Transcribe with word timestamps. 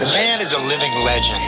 The 0.00 0.06
man 0.06 0.40
is 0.40 0.54
a 0.54 0.58
living 0.58 1.04
legend. 1.04 1.42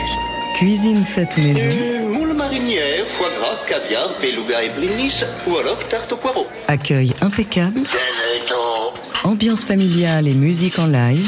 Cuisine 0.53 1.03
faite 1.03 1.39
maison. 1.39 2.07
Moule 2.11 2.35
marinière, 2.35 3.07
foie 3.07 3.31
gras, 3.39 3.57
caviar, 3.67 4.11
beluga 4.21 4.61
et 4.61 4.69
blinis, 4.69 5.23
ou 5.47 5.57
alors 5.57 5.79
tarte 5.89 6.11
au 6.11 6.17
poireau. 6.17 6.45
Accueil 6.67 7.13
impeccable. 7.21 7.81
Ambiance 9.23 9.63
familiale 9.63 10.27
et 10.27 10.35
musique 10.35 10.77
en 10.77 10.85
live. 10.85 11.27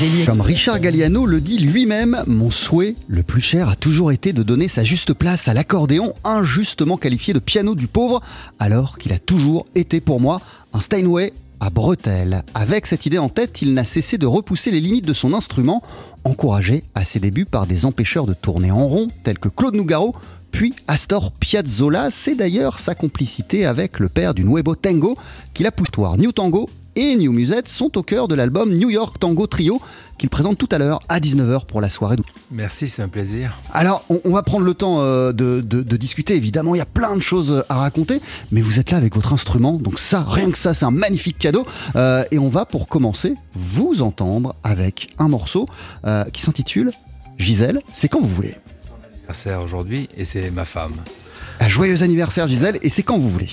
Délire. 0.00 0.26
Comme 0.26 0.40
Richard 0.40 0.80
Galliano 0.80 1.24
le 1.24 1.40
dit 1.40 1.58
lui-même, 1.58 2.24
mon 2.26 2.50
souhait 2.50 2.96
le 3.06 3.22
plus 3.22 3.40
cher 3.40 3.68
a 3.68 3.76
toujours 3.76 4.10
été 4.10 4.32
de 4.32 4.42
donner 4.42 4.66
sa 4.66 4.82
juste 4.82 5.12
place 5.12 5.46
à 5.46 5.54
l'accordéon, 5.54 6.14
injustement 6.24 6.96
qualifié 6.96 7.32
de 7.32 7.38
piano 7.38 7.76
du 7.76 7.86
pauvre, 7.86 8.22
alors 8.58 8.98
qu'il 8.98 9.12
a 9.12 9.20
toujours 9.20 9.66
été 9.76 10.00
pour 10.00 10.18
moi 10.18 10.40
un 10.72 10.80
Steinway 10.80 11.32
à. 11.70 12.44
Avec 12.54 12.86
cette 12.86 13.06
idée 13.06 13.18
en 13.18 13.28
tête, 13.28 13.62
il 13.62 13.74
n'a 13.74 13.84
cessé 13.84 14.18
de 14.18 14.26
repousser 14.26 14.70
les 14.70 14.80
limites 14.80 15.06
de 15.06 15.12
son 15.12 15.32
instrument, 15.32 15.82
encouragé 16.24 16.84
à 16.94 17.04
ses 17.04 17.20
débuts 17.20 17.44
par 17.46 17.66
des 17.66 17.84
empêcheurs 17.84 18.26
de 18.26 18.34
tourner 18.34 18.70
en 18.70 18.86
rond, 18.86 19.08
tels 19.24 19.38
que 19.38 19.48
Claude 19.48 19.74
Nougaro, 19.74 20.14
puis 20.50 20.74
Astor 20.86 21.32
Piazzolla. 21.32 22.10
C'est 22.10 22.34
d'ailleurs 22.34 22.78
sa 22.78 22.94
complicité 22.94 23.66
avec 23.66 23.98
le 23.98 24.08
père 24.08 24.34
du 24.34 24.44
Nuevo 24.44 24.74
Tango 24.74 25.16
qu'il 25.52 25.66
a 25.66 25.72
poussé. 25.72 25.90
New 26.18 26.32
Tango 26.32 26.68
et 26.96 27.16
New 27.16 27.32
Musette 27.32 27.68
sont 27.68 27.96
au 27.98 28.02
cœur 28.02 28.28
de 28.28 28.34
l'album 28.34 28.74
New 28.74 28.90
York 28.90 29.16
Tango 29.18 29.46
Trio 29.46 29.80
qu'il 30.18 30.28
présente 30.28 30.56
tout 30.58 30.68
à 30.70 30.78
l'heure 30.78 31.00
à 31.08 31.18
19h 31.20 31.66
pour 31.66 31.80
la 31.80 31.88
soirée. 31.88 32.16
Merci, 32.52 32.88
c'est 32.88 33.02
un 33.02 33.08
plaisir. 33.08 33.58
Alors, 33.72 34.04
on, 34.08 34.20
on 34.24 34.30
va 34.32 34.42
prendre 34.42 34.64
le 34.64 34.74
temps 34.74 35.00
euh, 35.00 35.32
de, 35.32 35.60
de- 35.60 35.82
de 35.82 35.96
discuter. 35.96 36.36
Évidemment, 36.36 36.74
il 36.74 36.78
y 36.78 36.80
a 36.82 36.86
plein 36.86 37.16
de 37.16 37.20
choses 37.22 37.64
à 37.68 37.74
raconter, 37.74 38.20
mais 38.52 38.60
vous 38.60 38.78
êtes 38.78 38.90
là 38.92 38.96
avec 38.98 39.14
votre 39.16 39.32
instrument, 39.32 39.72
donc 39.72 39.98
ça, 39.98 40.24
rien 40.28 40.50
que 40.52 40.58
ça, 40.58 40.72
c'est 40.74 40.84
un 40.84 40.90
magnifique 40.92 41.38
cadeau. 41.38 41.66
Euh, 41.96 42.24
et 42.30 42.38
on 42.38 42.48
va, 42.48 42.64
pour 42.64 42.86
commencer, 42.88 43.34
vous 43.56 44.02
entendre 44.02 44.54
avec 44.62 45.08
un 45.18 45.28
morceau 45.28 45.66
euh, 46.06 46.24
qui 46.26 46.42
s'intitule 46.42 46.92
Gisèle, 47.38 47.80
c'est 47.92 48.06
quand 48.08 48.20
vous 48.20 48.28
voulez. 48.28 48.54
Anniversaire 49.16 49.62
aujourd'hui 49.62 50.08
et 50.16 50.24
c'est 50.24 50.50
ma 50.50 50.64
femme. 50.64 50.92
Un 51.58 51.68
joyeux 51.68 52.02
anniversaire, 52.02 52.46
Gisèle, 52.46 52.78
et 52.82 52.90
c'est 52.90 53.02
quand 53.02 53.18
vous 53.18 53.30
voulez. 53.30 53.48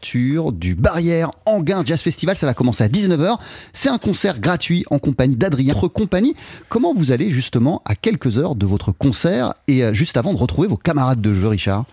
D'ouverture 0.00 0.52
du 0.52 0.74
Barrière 0.74 1.30
Anguin 1.46 1.82
Jazz 1.84 2.00
Festival. 2.00 2.36
Ça 2.36 2.46
va 2.46 2.54
commencer 2.54 2.84
à 2.84 2.88
19h. 2.88 3.38
C'est 3.72 3.88
un 3.88 3.98
concert 3.98 4.40
gratuit 4.40 4.84
en 4.90 4.98
compagnie 4.98 5.36
d'Adrien. 5.36 5.74
Votre 5.74 5.88
compagnie, 5.88 6.34
comment 6.68 6.94
vous 6.94 7.12
allez 7.12 7.30
justement 7.30 7.82
à 7.84 7.94
quelques 7.94 8.38
heures 8.38 8.54
de 8.54 8.66
votre 8.66 8.92
concert 8.92 9.54
et 9.68 9.84
euh, 9.84 9.92
juste 9.92 10.16
avant 10.16 10.32
de 10.32 10.38
retrouver 10.38 10.68
vos 10.68 10.76
camarades 10.76 11.20
de 11.20 11.34
jeu, 11.34 11.48
Richard? 11.48 11.84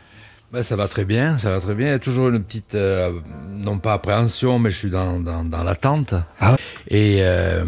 Ben, 0.54 0.64
ça 0.64 0.78
va 0.78 0.88
très 0.88 1.04
bien, 1.04 1.38
ça 1.38 1.50
va 1.50 1.60
très 1.60 1.76
bien. 1.76 1.88
Il 1.88 1.92
y 1.92 1.94
a 1.94 2.00
toujours 2.00 2.30
une 2.30 2.42
petite, 2.42 2.74
euh, 2.74 3.12
non 3.50 3.80
pas 3.80 3.94
appréhension, 3.94 4.60
mais 4.60 4.72
je 4.72 4.78
suis 4.78 4.90
dans, 4.90 5.20
dans, 5.20 5.44
dans 5.44 5.64
l'attente. 5.64 6.14
Ah. 6.40 6.56
Et 6.90 7.18
euh, 7.20 7.66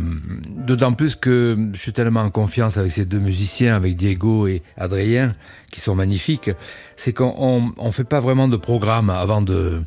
d'autant 0.47 0.93
plus 0.93 1.17
que 1.17 1.57
je 1.73 1.79
suis 1.79 1.91
tellement 1.91 2.21
en 2.21 2.29
confiance 2.29 2.77
avec 2.77 2.93
ces 2.93 3.03
deux 3.03 3.19
musiciens, 3.19 3.75
avec 3.75 3.97
Diego 3.97 4.47
et 4.47 4.63
Adrien, 4.77 5.33
qui 5.71 5.81
sont 5.81 5.93
magnifiques, 5.93 6.51
c'est 6.95 7.11
qu'on 7.11 7.73
ne 7.77 7.91
fait 7.91 8.05
pas 8.05 8.21
vraiment 8.21 8.47
de 8.47 8.55
programme 8.55 9.09
avant 9.09 9.41
de, 9.41 9.81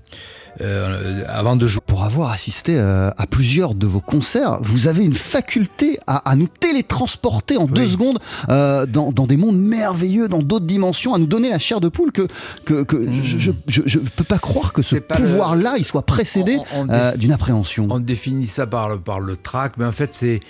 euh, 0.60 1.24
avant 1.28 1.56
de 1.56 1.66
jouer. 1.66 1.80
Pour 1.86 2.04
avoir 2.04 2.30
assisté 2.30 2.74
euh, 2.76 3.10
à 3.16 3.26
plusieurs 3.26 3.74
de 3.74 3.86
vos 3.86 4.00
concerts, 4.00 4.58
vous 4.62 4.86
avez 4.86 5.04
une 5.04 5.14
faculté 5.14 5.98
à, 6.06 6.30
à 6.30 6.36
nous 6.36 6.46
télétransporter 6.48 7.56
en 7.56 7.64
deux 7.66 7.86
secondes 7.88 8.18
euh, 8.48 8.86
dans, 8.86 9.12
dans 9.12 9.26
des 9.26 9.36
mondes 9.36 9.58
merveilleux, 9.58 10.28
dans 10.28 10.42
d'autres 10.42 10.66
dimensions, 10.66 11.14
à 11.14 11.18
nous 11.18 11.26
donner 11.26 11.48
la 11.48 11.58
chair 11.58 11.80
de 11.80 11.88
poule 11.88 12.12
que, 12.12 12.28
que, 12.64 12.82
que 12.82 13.06
je 13.68 13.98
ne 13.98 14.04
peux 14.04 14.24
pas 14.24 14.38
croire 14.38 14.72
que 14.72 14.82
ce 14.82 14.96
Hmm. 14.96 15.00
Pas 15.00 15.18
le- 15.18 15.26
pouvoir-là 15.26 15.74
il 15.78 15.84
soit 15.84 16.02
précédé 16.02 16.58
déf- 16.86 17.16
d'une 17.16 17.32
appréhension. 17.32 17.88
On 17.90 17.98
définit 17.98 18.46
ça 18.46 18.66
par 18.66 18.88
le, 18.90 18.98
par 19.00 19.20
le 19.20 19.36
track, 19.36 19.72
mais 19.78 19.84
en 19.86 19.92
fait, 19.92 20.12
c'est 20.12 20.40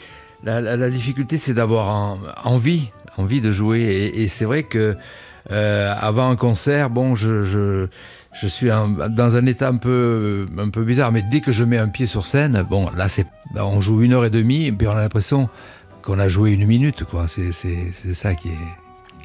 la, 0.44 0.60
la- 0.60 0.76
la 0.76 0.90
difficulté, 0.90 1.38
c'est 1.38 1.54
d'avoir 1.54 1.88
en- 1.88 2.18
envie, 2.44 2.90
envie 3.18 3.40
de 3.40 3.50
jouer. 3.52 3.80
Et, 3.82 4.22
et 4.22 4.28
c'est 4.28 4.44
vrai 4.44 4.64
que 4.64 4.96
avant 5.50 6.28
un 6.30 6.36
concert, 6.36 6.90
bon, 6.90 7.14
je, 7.14 7.44
je, 7.44 7.86
je 8.40 8.46
suis 8.46 8.72
en- 8.72 8.88
dans 8.88 9.36
un 9.36 9.46
état 9.46 9.68
un 9.68 9.76
peu, 9.76 10.46
un 10.58 10.70
peu 10.70 10.82
bizarre, 10.84 11.12
mais 11.12 11.22
dès 11.22 11.40
que 11.40 11.52
je 11.52 11.64
mets 11.64 11.78
un 11.78 11.88
pied 11.88 12.06
sur 12.06 12.26
scène, 12.26 12.64
bon, 12.68 12.86
là, 12.96 13.08
c'est, 13.08 13.26
on 13.56 13.80
joue 13.80 14.02
une 14.02 14.12
heure 14.14 14.24
et 14.24 14.30
demie, 14.30 14.66
et 14.66 14.72
puis 14.72 14.86
on 14.88 14.92
a 14.92 15.00
l'impression 15.00 15.48
qu'on 16.02 16.18
a 16.18 16.28
joué 16.28 16.52
une 16.52 16.66
minute, 16.66 17.04
quoi. 17.04 17.26
C'est, 17.28 17.52
ça 17.52 18.34
qui 18.34 18.48
est 18.48 18.58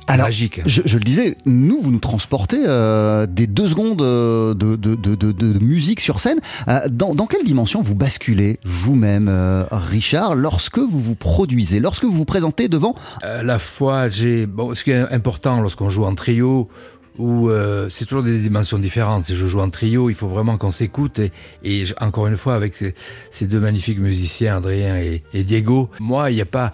Alors, 0.07 0.28
magique. 0.28 0.62
Je, 0.66 0.81
je 0.85 0.97
le 0.97 1.03
disais, 1.03 1.35
nous, 1.46 1.79
vous 1.81 1.90
nous 1.91 2.00
transportez 2.00 2.59
euh, 2.66 3.25
des 3.25 3.47
deux 3.47 3.67
secondes 3.69 4.01
euh, 4.01 4.53
de, 4.53 4.75
de, 4.75 4.96
de, 4.96 5.59
musique 5.59 6.00
sur 6.01 6.19
scène. 6.19 6.40
Euh, 6.67 6.81
dans, 6.90 7.16
dans 7.16 7.25
quelle 7.25 7.44
dimension 7.44 7.81
vous 7.81 7.96
basculez 7.96 8.59
vous-même, 8.63 9.28
euh, 9.29 9.63
Richard, 9.72 10.35
lorsque 10.35 10.78
vous 10.78 11.00
vous 11.01 11.16
produisez, 11.16 11.79
lorsque 11.79 12.03
vous 12.03 12.12
vous 12.12 12.25
présentez 12.25 12.67
devant 12.67 12.94
la 13.23 13.57
fois, 13.57 14.07
j'ai. 14.09 14.46
Bon, 14.46 14.75
ce 14.75 14.84
qui 14.84 14.91
est 14.91 15.12
important 15.12 15.62
lorsqu'on 15.62 15.90
joue 15.90 16.06
en 16.06 16.13
trio, 16.13 16.69
où 17.17 17.50
euh, 17.50 17.89
c'est 17.89 18.05
toujours 18.05 18.23
des 18.23 18.39
dimensions 18.39 18.78
différentes. 18.78 19.25
Je 19.28 19.47
joue 19.47 19.59
en 19.59 19.69
trio, 19.69 20.09
il 20.09 20.16
faut 20.16 20.28
vraiment 20.28 20.57
qu'on 20.57 20.72
s'écoute. 20.72 21.19
Et, 21.63 21.85
encore 22.00 22.28
une 22.28 22.38
fois, 22.38 22.55
avec 22.55 22.75
ces, 22.75 23.47
deux 23.47 23.59
magnifiques 23.59 24.00
musiciens, 24.00 24.57
Adrien 24.57 24.97
et, 24.97 25.44
Diego, 25.44 25.89
moi, 26.00 26.31
il 26.31 26.35
n'y 26.35 26.41
a 26.41 26.45
pas. 26.45 26.73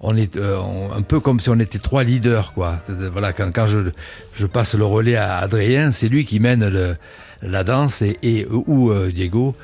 On 0.00 0.16
est 0.16 0.36
euh, 0.36 0.58
un 0.94 1.02
peu 1.02 1.20
comme 1.20 1.40
si 1.40 1.48
on 1.50 1.58
était 1.58 1.78
trois 1.78 2.04
leaders, 2.04 2.52
quoi. 2.52 2.78
Voilà, 3.12 3.32
quand, 3.32 3.66
je, 3.66 4.46
passe 4.46 4.74
le 4.74 4.84
relais 4.84 5.16
à 5.16 5.38
Adrien, 5.38 5.92
c'est 5.92 6.08
lui 6.08 6.24
qui 6.24 6.40
mène 6.40 6.96
la 7.42 7.64
danse 7.64 8.02
et, 8.02 8.46
ou 8.50 8.90
euh, 8.90 9.10
Diego. 9.12 9.54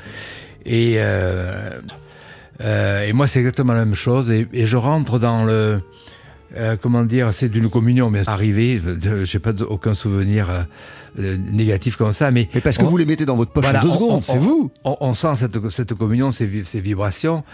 Et, 0.64 0.98
moi, 3.12 3.26
c'est 3.26 3.40
exactement 3.40 3.72
la 3.72 3.84
même 3.84 3.94
chose. 3.94 4.30
Et 4.30 4.66
je 4.66 4.76
rentre 4.76 5.18
dans 5.18 5.44
le. 5.44 5.80
Euh, 6.56 6.76
comment 6.80 7.04
dire 7.04 7.32
C'est 7.32 7.48
d'une 7.48 7.68
communion, 7.70 8.10
mais 8.10 8.28
arrivé. 8.28 8.80
Je 9.02 9.36
n'ai 9.36 9.40
pas 9.40 9.52
aucun 9.62 9.94
souvenir 9.94 10.50
euh, 10.50 10.62
euh, 11.18 11.36
négatif 11.36 11.96
comme 11.96 12.12
ça. 12.12 12.30
Mais, 12.30 12.48
Mais 12.54 12.60
parce 12.60 12.78
que 12.78 12.84
vous 12.84 12.96
les 12.96 13.06
mettez 13.06 13.24
dans 13.26 13.36
votre 13.36 13.52
poche 13.52 13.64
Voilà, 13.64 13.80
en 13.80 13.82
deux 13.82 13.88
on- 13.90 13.94
secondes, 13.94 14.10
on- 14.12 14.20
c'est 14.20 14.38
vous 14.38 14.70
on, 14.84 14.96
on 15.00 15.14
sent 15.14 15.34
cette, 15.36 15.68
cette 15.70 15.94
communion, 15.94 16.30
ces, 16.30 16.46
vi- 16.46 16.64
ces 16.64 16.80
vibrations. 16.80 17.44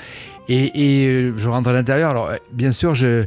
Et, 0.49 0.71
et, 0.75 1.33
je 1.37 1.49
rentre 1.49 1.69
à 1.71 1.73
l'intérieur. 1.73 2.11
Alors, 2.11 2.31
bien 2.53 2.73
sûr, 2.73 2.95
je- 2.95 3.25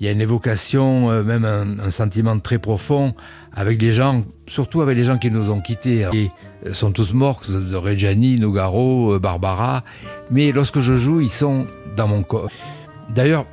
il 0.00 0.06
y 0.06 0.08
a 0.08 0.12
une 0.12 0.20
évocation, 0.20 1.24
même 1.24 1.44
un, 1.44 1.80
un 1.84 1.90
sentiment 1.90 2.38
très 2.38 2.58
profond 2.60 3.14
avec 3.52 3.82
les 3.82 3.90
gens, 3.90 4.22
surtout 4.46 4.80
avec 4.80 4.96
les 4.96 5.02
gens 5.02 5.18
qui 5.18 5.28
nous 5.30 5.50
ont 5.50 5.60
quittés. 5.60 6.04
Euh, 6.04 6.72
sont 6.72 6.90
tous 6.92 7.12
morts, 7.14 7.40
Reggiani, 7.72 8.38
Nogaro, 8.38 9.18
Barbara. 9.20 9.84
Mais 10.30 10.50
lorsque 10.52 10.80
je 10.80 10.96
joue, 10.96 11.20
ils 11.20 11.30
sont 11.30 11.66
dans 11.96 12.06
mon 12.08 12.22
corps. 12.24 12.48
D'ailleurs, 13.14 13.46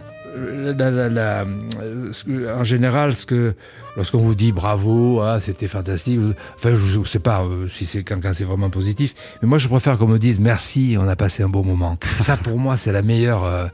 en 2.57 2.63
général, 2.63 3.15
ce 3.15 3.25
que 3.25 3.55
lorsqu'on 3.95 4.19
vous 4.19 4.35
dit 4.35 4.51
bravo, 4.51 5.21
ah, 5.21 5.39
c'était 5.39 5.67
fantastique, 5.67 6.19
enfin, 6.55 6.75
je 6.75 6.99
ne 6.99 7.05
sais 7.05 7.19
pas 7.19 7.43
euh, 7.43 7.67
si 7.69 7.85
c'est 7.85 8.03
quand 8.03 8.19
c'est 8.33 8.43
vraiment 8.43 8.69
positif, 8.69 9.15
mais 9.41 9.47
moi, 9.47 9.57
je 9.57 9.67
préfère 9.67 9.97
qu'on 9.97 10.07
me 10.07 10.19
dise 10.19 10.39
merci, 10.39 10.97
on 10.99 11.07
a 11.07 11.15
passé 11.15 11.43
un 11.43 11.49
bon 11.49 11.63
moment. 11.63 11.97
Ça, 12.19 12.37
pour 12.37 12.57
moi, 12.57 12.77
c'est 12.77 12.91
la 12.91 13.01
meilleure, 13.01 13.43
euh, 13.43 13.67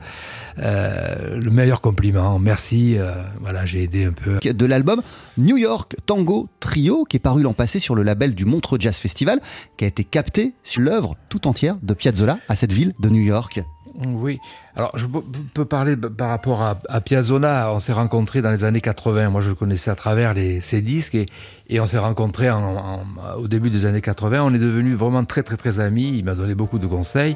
euh, 0.59 1.37
le 1.39 1.51
meilleur 1.51 1.81
compliment. 1.81 2.39
Merci. 2.39 2.95
euh, 2.97 3.11
voilà, 3.39 3.65
j'ai 3.65 3.83
aidé 3.83 4.05
un 4.05 4.11
peu. 4.13 4.39
de 4.41 4.65
l'album 4.65 5.01
New 5.37 5.57
York 5.57 5.95
Tango 6.05 6.49
Trio, 6.59 7.05
qui 7.05 7.17
est 7.17 7.21
paru 7.21 7.41
l'an 7.43 7.53
passé 7.53 7.79
sur 7.79 7.95
le 7.95 8.03
label 8.03 8.35
du 8.35 8.45
Montreux 8.45 8.77
Jazz 8.79 8.95
Festival, 8.97 9.39
qui 9.77 9.85
a 9.85 9.87
été 9.87 10.03
capté 10.03 10.53
sur 10.63 10.81
l'œuvre 10.81 11.15
tout 11.29 11.47
entière 11.47 11.77
de 11.81 11.93
Piazzolla 11.93 12.37
à 12.49 12.55
cette 12.55 12.73
ville 12.73 12.93
de 12.99 13.09
New 13.09 13.21
York. 13.21 13.61
Oui. 14.07 14.39
Alors, 14.77 14.97
je 14.97 15.05
peux- 15.05 15.65
parler 15.65 15.97
par 15.97 16.29
rapport 16.29 16.61
à, 16.61 16.79
à 16.87 17.01
Piazzolla. 17.01 17.71
On 17.73 17.79
s'est 17.81 17.91
rencontrés 17.91 18.41
dans 18.41 18.49
les 18.49 18.63
années 18.63 18.79
80. 18.79 19.29
Moi, 19.29 19.41
je 19.41 19.49
le 19.49 19.55
connaissais 19.55 19.91
à 19.91 19.95
travers 19.95 20.33
les, 20.33 20.61
ses 20.61 20.81
disques 20.81 21.13
et, 21.15 21.25
et 21.67 21.81
on 21.81 21.85
s'est 21.85 21.97
rencontrés 21.97 22.49
en- 22.49 22.77
en- 22.77 23.03
au 23.37 23.49
début 23.49 23.69
des 23.69 23.85
années 23.85 23.99
80. 23.99 24.43
On 24.43 24.53
est 24.53 24.59
devenus 24.59 24.95
vraiment 24.95 25.25
très, 25.25 25.43
très, 25.43 25.57
très 25.57 25.81
amis. 25.81 26.17
Il 26.17 26.23
m'a 26.23 26.35
donné 26.35 26.55
beaucoup 26.55 26.79
de 26.79 26.87
conseils. 26.87 27.35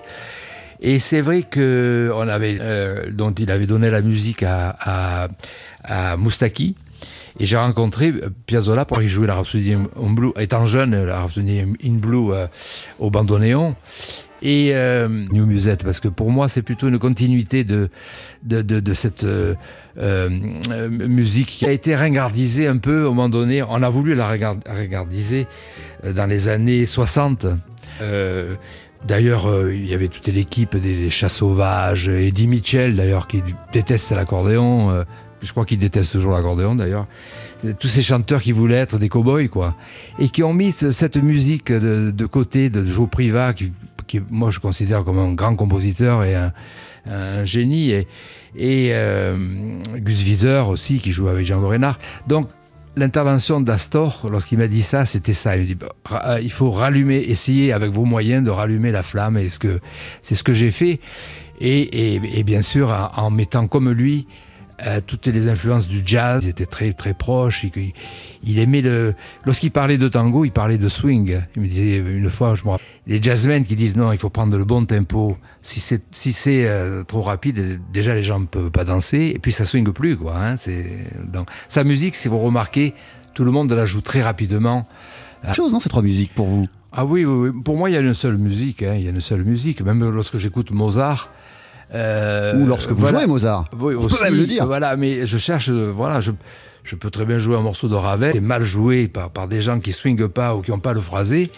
Et 0.81 0.99
c'est 0.99 1.21
vrai 1.21 1.43
que 1.43 2.11
avait, 2.29 2.57
euh, 2.59 3.05
dont 3.11 3.31
il 3.31 3.51
avait 3.51 3.65
donné 3.65 3.89
la 3.89 4.01
musique 4.01 4.43
à, 4.43 5.27
Moustaki. 6.17 6.75
Et 7.39 7.45
j'ai 7.45 7.57
rencontré 7.57 8.09
euh, 8.11 8.29
Piazzolla 8.45 8.85
pour 8.85 9.01
y 9.01 9.07
jouer 9.07 9.27
la 9.27 9.35
Rhapsody 9.35 9.73
in 9.73 10.13
Blue, 10.13 10.31
étant 10.39 10.65
jeune, 10.65 11.03
la 11.03 11.19
Rhapsody 11.19 11.59
in 11.59 11.93
Blue 11.93 12.31
euh, 12.31 12.47
au 12.99 13.09
bandoneon. 13.09 13.75
Et 14.41 14.71
euh, 14.73 15.07
New 15.07 15.45
Musette, 15.45 15.83
parce 15.83 15.99
que 15.99 16.07
pour 16.07 16.29
moi, 16.31 16.47
c'est 16.47 16.61
plutôt 16.61 16.87
une 16.87 16.99
continuité 16.99 17.63
de, 17.63 17.89
de, 18.43 18.93
cette 18.93 19.25
musique 19.97 21.47
qui 21.47 21.65
a 21.65 21.71
été 21.71 21.95
ringardisée 21.95 22.67
un 22.67 22.77
peu 22.77 23.03
au 23.03 23.09
moment 23.09 23.29
donné. 23.29 23.63
On 23.63 23.81
a 23.81 23.89
voulu 23.89 24.13
la 24.13 24.27
ringard- 24.27 24.59
ringardiser 24.65 25.47
dans 26.03 26.27
les 26.27 26.47
années 26.47 26.85
60. 26.85 27.47
Euh, 29.05 29.07
D'ailleurs, 29.07 29.47
euh, 29.47 29.73
il 29.73 29.85
y 29.87 29.93
avait 29.93 30.07
toute 30.07 30.27
l'équipe 30.27 30.75
des, 30.75 31.09
Chats 31.09 31.29
Sauvages, 31.29 32.09
Eddie 32.09 32.47
Mitchell 32.47 32.95
d'ailleurs, 32.95 33.27
qui 33.27 33.41
déteste 33.73 34.11
l'accordéon. 34.11 34.91
euh, 34.91 35.03
je 35.41 35.51
crois 35.51 35.65
qu'il 35.65 35.77
déteste 35.77 36.11
toujours 36.13 36.31
l'accordéon 36.33 36.75
d'ailleurs. 36.75 37.05
Tous 37.79 37.87
ces 37.87 38.01
chanteurs 38.01 38.41
qui 38.41 38.51
voulaient 38.51 38.77
être 38.77 38.97
des 38.97 39.09
cow-boys, 39.09 39.47
quoi. 39.47 39.75
Et 40.17 40.29
qui 40.29 40.43
ont 40.43 40.53
mis 40.53 40.71
ce- 40.71 40.91
cette 40.91 41.17
musique 41.17 41.71
de, 41.71 42.25
côté 42.25 42.69
de 42.69 42.83
Joe 42.85 43.07
Priva, 43.09 43.53
qui, 43.53 43.71
moi, 44.29 44.49
je 44.49 44.59
considère 44.59 45.03
comme 45.03 45.19
un 45.19 45.33
grand 45.33 45.55
compositeur 45.55 46.23
et 46.23 46.35
un, 46.35 47.43
génie. 47.43 47.91
Et, 47.91 48.89
euh, 48.91 49.37
Gus 49.97 50.23
Wieser 50.25 50.63
aussi, 50.67 50.99
qui 50.99 51.11
joue 51.11 51.27
avec 51.27 51.45
Django 51.45 51.67
Reinhardt. 51.69 51.99
Donc, 52.27 52.47
l'intervention 52.95 53.61
d'Astor, 53.61 54.27
lorsqu'il 54.29 54.57
m'a 54.57 54.67
dit 54.67 54.83
ça, 54.83 55.05
c'était 55.05 55.33
ça. 55.33 55.55
Il 55.55 55.61
m'a 55.61 55.65
dit, 55.65 55.75
bah, 55.75 55.87
euh, 56.27 56.39
il 56.41 56.51
faut 56.51 56.71
rallumer, 56.71 57.17
essayer 57.17 57.73
avec 57.73 57.91
vos 57.91 58.05
moyens 58.05 58.43
de 58.43 58.49
rallumer 58.49 58.91
la 58.91 59.03
flamme. 59.03 59.37
Et 59.37 59.49
ce 59.49 59.59
que, 59.59 59.79
c'est 60.21 60.35
ce 60.35 60.43
que 60.43 60.53
j'ai 60.53 60.71
fait. 60.71 60.99
Et, 61.61 62.43
bien 62.43 62.61
sûr, 62.61 63.11
en 63.15 63.29
mettant 63.29 63.67
comme 63.67 63.89
lui 63.89 64.27
euh, 64.85 64.99
toutes 65.05 65.27
les 65.27 65.47
influences 65.47 65.87
du 65.87 66.01
jazz, 66.05 66.45
ils 66.45 66.49
étaient 66.49 66.65
très 66.65 66.93
très 66.93 67.13
proches. 67.13 67.63
Il, 67.63 67.93
il 68.43 68.59
aimait 68.59 68.81
le. 68.81 69.13
Lorsqu'il 69.45 69.71
parlait 69.71 69.97
de 69.97 70.07
tango, 70.07 70.45
il 70.45 70.51
parlait 70.51 70.77
de 70.77 70.87
swing. 70.87 71.41
Il 71.55 71.61
me 71.61 71.67
disait 71.67 71.97
une 71.97 72.29
fois, 72.29 72.55
je 72.55 72.63
me 72.65 72.69
rappelle, 72.71 72.85
les 73.07 73.21
jazzmen 73.21 73.65
qui 73.65 73.75
disent 73.75 73.95
non, 73.95 74.11
il 74.11 74.17
faut 74.17 74.29
prendre 74.29 74.57
le 74.57 74.65
bon 74.65 74.85
tempo. 74.85 75.37
Si 75.61 75.79
c'est 75.79 76.03
si 76.11 76.31
c'est 76.33 76.67
euh, 76.67 77.03
trop 77.03 77.21
rapide, 77.21 77.79
déjà 77.93 78.13
les 78.13 78.23
gens 78.23 78.39
ne 78.39 78.45
peuvent 78.45 78.71
pas 78.71 78.83
danser 78.83 79.31
et 79.35 79.39
puis 79.39 79.51
ça 79.51 79.65
swing 79.65 79.91
plus 79.91 80.17
quoi. 80.17 80.37
hein. 80.37 80.57
c'est 80.57 81.07
donc 81.31 81.47
sa 81.69 81.83
musique, 81.83 82.15
si 82.15 82.27
vous 82.27 82.39
remarquez, 82.39 82.93
tout 83.33 83.43
le 83.45 83.51
monde 83.51 83.71
la 83.71 83.85
joue 83.85 84.01
très 84.01 84.21
rapidement. 84.21 84.87
Chose, 85.55 85.71
non, 85.71 85.79
ces 85.79 85.89
trois 85.89 86.01
musiques 86.01 86.33
pour 86.33 86.47
vous? 86.47 86.65
Ah 86.91 87.05
oui, 87.05 87.23
oui, 87.25 87.49
oui. 87.49 87.61
pour 87.63 87.77
moi, 87.77 87.89
il 87.89 87.93
y 87.93 87.97
a 87.97 87.99
une 87.99 88.13
seule 88.13 88.37
musique. 88.37 88.81
hein, 88.81 88.95
Il 88.95 89.03
y 89.03 89.07
a 89.07 89.11
une 89.11 89.19
seule 89.19 89.43
musique. 89.43 89.81
Même 89.81 90.09
lorsque 90.09 90.37
j'écoute 90.37 90.71
Mozart. 90.71 91.29
Euh, 91.93 92.55
Ou 92.57 92.65
lorsque 92.65 92.89
vous 92.89 92.95
voilà. 92.97 93.19
jouez 93.19 93.27
Mozart 93.27 93.65
Oui, 93.79 93.93
On 93.95 93.99
peut 93.99 94.05
aussi, 94.05 94.23
même 94.23 94.35
le 94.35 94.45
dire. 94.45 94.65
Voilà, 94.65 94.95
mais 94.95 95.25
je 95.25 95.37
cherche, 95.37 95.69
euh, 95.69 95.91
voilà, 95.95 96.19
je, 96.21 96.31
je 96.83 96.95
peux 96.95 97.09
très 97.09 97.25
bien 97.25 97.39
jouer 97.39 97.55
un 97.55 97.61
morceau 97.61 97.87
de 97.87 97.95
Ravel, 97.95 98.33
c'est 98.33 98.39
mal 98.39 98.63
joué 98.63 99.07
par, 99.07 99.29
par 99.29 99.47
des 99.47 99.61
gens 99.61 99.79
qui 99.79 99.91
swingent 99.91 100.27
pas 100.27 100.55
ou 100.55 100.61
qui 100.61 100.71
n'ont 100.71 100.79
pas 100.79 100.93
le 100.93 101.01
phrasé. 101.01 101.51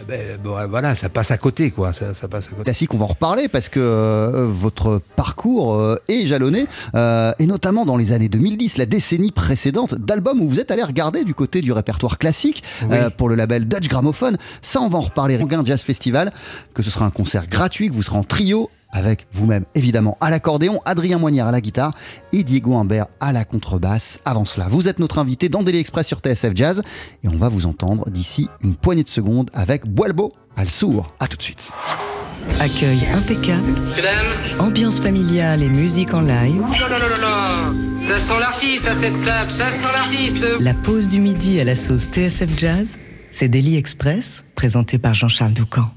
Eh 0.00 0.04
Ben, 0.04 0.38
bon, 0.42 0.56
voilà, 0.70 0.94
ça 0.94 1.10
passe 1.10 1.32
à 1.32 1.36
côté, 1.36 1.70
quoi. 1.70 1.92
Ça, 1.92 2.14
ça 2.14 2.26
passe 2.26 2.46
à 2.46 2.50
côté. 2.52 2.62
classique, 2.62 2.94
on 2.94 2.96
va 2.96 3.04
en 3.04 3.08
reparler 3.08 3.48
parce 3.48 3.68
que 3.68 3.78
euh, 3.78 4.46
votre 4.48 5.02
parcours 5.16 5.74
euh, 5.74 5.96
est 6.08 6.24
jalonné, 6.26 6.66
euh, 6.94 7.34
et 7.38 7.44
notamment 7.46 7.84
dans 7.84 7.98
les 7.98 8.12
années 8.12 8.30
2010, 8.30 8.78
la 8.78 8.86
décennie 8.86 9.32
précédente, 9.32 9.94
d'albums 9.94 10.40
où 10.40 10.48
vous 10.48 10.60
êtes 10.60 10.70
allé 10.70 10.82
regarder 10.82 11.24
du 11.24 11.34
côté 11.34 11.60
du 11.60 11.72
répertoire 11.72 12.16
classique 12.16 12.62
Oui. 12.88 12.96
pour 13.18 13.28
le 13.28 13.34
label 13.34 13.68
Dutch 13.68 13.88
Gramophone. 13.88 14.38
Ça, 14.62 14.80
on 14.80 14.88
va 14.88 14.96
en 14.96 15.02
reparler. 15.02 15.36
Ranguin 15.36 15.62
Jazz 15.62 15.82
Festival, 15.82 16.32
que 16.72 16.82
ce 16.82 16.90
sera 16.90 17.04
un 17.04 17.10
concert 17.10 17.46
gratuit, 17.46 17.90
que 17.90 17.94
vous 17.94 18.02
serez 18.02 18.16
en 18.16 18.24
trio 18.24 18.70
avec 18.92 19.26
vous-même, 19.32 19.64
évidemment, 19.74 20.16
à 20.20 20.30
l'accordéon, 20.30 20.80
Adrien 20.84 21.18
Moignard 21.18 21.48
à 21.48 21.52
la 21.52 21.60
guitare 21.60 21.94
et 22.32 22.44
Diego 22.44 22.76
Humbert 22.76 23.06
à 23.20 23.32
la 23.32 23.44
contrebasse. 23.44 24.20
Avant 24.24 24.44
cela, 24.44 24.68
vous 24.68 24.88
êtes 24.88 24.98
notre 24.98 25.18
invité 25.18 25.48
dans 25.48 25.62
Daily 25.62 25.78
Express 25.78 26.06
sur 26.06 26.18
TSF 26.18 26.52
Jazz 26.54 26.82
et 27.24 27.28
on 27.28 27.36
va 27.36 27.48
vous 27.48 27.66
entendre 27.66 28.08
d'ici 28.10 28.48
une 28.62 28.76
poignée 28.76 29.02
de 29.02 29.08
secondes 29.08 29.50
avec 29.54 29.86
Boalbo 29.86 30.32
Al 30.56 30.68
Sourd. 30.68 31.06
À 31.18 31.28
tout 31.28 31.36
de 31.36 31.42
suite. 31.42 31.70
Accueil 32.60 33.06
impeccable, 33.14 33.74
ambiance 34.58 34.98
familiale 34.98 35.62
et 35.62 35.68
musique 35.68 36.12
en 36.12 36.20
live. 36.22 36.56
non, 36.56 36.66
non, 36.66 36.98
non, 36.98 37.20
non, 37.20 37.72
non. 37.72 38.08
Ça 38.08 38.18
sent 38.18 38.40
l'artiste 38.40 38.86
à 38.86 38.94
cette 38.94 39.24
table, 39.24 39.50
ça 39.52 39.70
sent 39.70 39.88
l'artiste. 39.92 40.44
La 40.60 40.74
pause 40.74 41.08
du 41.08 41.20
midi 41.20 41.60
à 41.60 41.64
la 41.64 41.76
sauce 41.76 42.08
TSF 42.10 42.58
Jazz, 42.58 42.98
c'est 43.30 43.48
Daily 43.48 43.76
Express, 43.76 44.44
présenté 44.56 44.98
par 44.98 45.14
Jean-Charles 45.14 45.52
Doucan. 45.52 45.90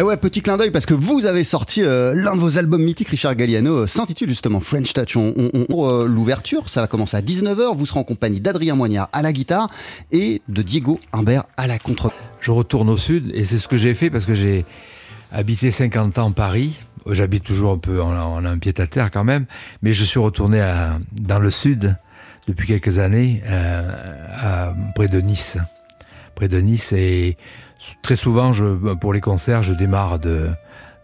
Ah 0.00 0.04
ouais, 0.06 0.16
petit 0.16 0.40
clin 0.40 0.56
d'œil 0.56 0.70
parce 0.70 0.86
que 0.86 0.94
vous 0.94 1.26
avez 1.26 1.44
sorti 1.44 1.82
euh, 1.82 2.14
l'un 2.14 2.34
de 2.34 2.40
vos 2.40 2.56
albums 2.56 2.82
mythiques, 2.82 3.10
Richard 3.10 3.34
Galliano, 3.34 3.80
euh, 3.80 3.86
s'intitule 3.86 4.30
justement 4.30 4.58
French 4.58 4.94
Touch. 4.94 5.14
On, 5.18 5.34
on- 5.68 5.88
euh, 5.90 6.06
L'ouverture, 6.06 6.70
ça 6.70 6.80
va 6.80 6.86
commencer 6.86 7.18
à 7.18 7.20
19h. 7.20 7.76
Vous 7.76 7.84
serez 7.84 8.00
en 8.00 8.04
compagnie 8.04 8.40
d'Adrien 8.40 8.74
Moignard 8.76 9.10
à 9.12 9.20
la 9.20 9.30
guitare 9.34 9.68
et 10.10 10.40
de 10.48 10.62
Diego 10.62 10.98
Humbert 11.12 11.44
à 11.58 11.66
la 11.66 11.78
contre. 11.78 12.12
Je 12.40 12.50
retourne 12.50 12.88
au 12.88 12.96
sud 12.96 13.30
et 13.34 13.44
c'est 13.44 13.58
ce 13.58 13.68
que 13.68 13.76
j'ai 13.76 13.92
fait 13.92 14.08
parce 14.08 14.24
que 14.24 14.32
j'ai 14.32 14.64
habité 15.32 15.70
50 15.70 16.16
ans 16.16 16.32
Paris. 16.32 16.72
J'habite 17.06 17.44
toujours 17.44 17.72
un 17.72 17.78
peu, 17.78 18.00
a 18.00 18.06
un 18.06 18.56
pied 18.58 18.72
à 18.78 18.86
terre 18.86 19.10
quand 19.10 19.24
même, 19.24 19.44
mais 19.82 19.92
je 19.92 20.04
suis 20.04 20.18
retourné 20.18 20.60
dans 21.12 21.40
le 21.40 21.50
sud 21.50 21.94
depuis 22.48 22.66
quelques 22.66 22.98
années, 23.00 23.42
euh, 23.46 24.70
près 24.94 25.08
de 25.08 25.20
Nice. 25.20 25.58
Près 26.36 26.48
de 26.48 26.58
Nice 26.58 26.94
et 26.94 27.36
très 28.02 28.16
souvent, 28.16 28.52
je, 28.52 28.64
pour 28.94 29.12
les 29.12 29.20
concerts, 29.20 29.62
je 29.62 29.72
démarre 29.72 30.18
de, 30.18 30.48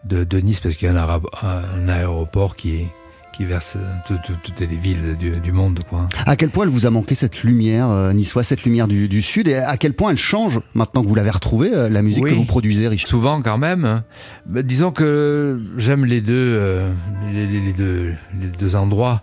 de, 0.04 0.24
de 0.24 0.38
Nice 0.38 0.60
parce 0.60 0.76
qu'il 0.76 0.86
y 0.90 0.90
a 0.96 1.20
un, 1.42 1.88
aéroport 1.88 2.56
qui, 2.56 2.76
est, 2.76 2.86
qui 3.32 3.44
verse 3.44 3.76
tout- 4.06 4.18
tout- 4.24 4.36
toutes 4.42 4.60
les 4.60 4.66
villes 4.76 5.16
du, 5.18 5.32
du 5.40 5.52
monde. 5.52 5.80
Quoi. 5.88 6.08
À 6.26 6.36
quel 6.36 6.50
point 6.50 6.64
elle 6.64 6.70
vous 6.70 6.86
a 6.86 6.90
manqué 6.90 7.14
cette 7.14 7.42
lumière 7.42 7.88
euh, 7.90 8.12
niçoise, 8.12 8.46
cette 8.46 8.64
lumière 8.64 8.88
du, 8.88 9.08
du 9.08 9.22
sud? 9.22 9.48
Et 9.48 9.56
à 9.56 9.76
quel 9.76 9.94
point 9.94 10.10
elle 10.10 10.18
change 10.18 10.60
maintenant 10.74 11.02
que 11.02 11.08
vous 11.08 11.14
l'avez 11.14 11.30
retrouvée, 11.30 11.72
euh, 11.74 11.88
la 11.88 12.02
musique 12.02 12.24
Oui. 12.24 12.30
que 12.30 12.36
vous 12.36 12.44
produisez, 12.44 12.88
Richard? 12.88 13.08
Souvent 13.08 13.42
quand 13.42 13.58
même. 13.58 14.02
Bah, 14.46 14.62
disons 14.62 14.90
que 14.90 15.60
j'aime 15.76 16.04
les 16.04 16.20
deux, 16.20 16.34
euh, 16.34 16.90
les, 17.32 17.46
les- 17.46 17.60
les 17.60 17.72
deux, 17.72 18.14
les 18.40 18.48
deux 18.48 18.76
endroits, 18.76 19.22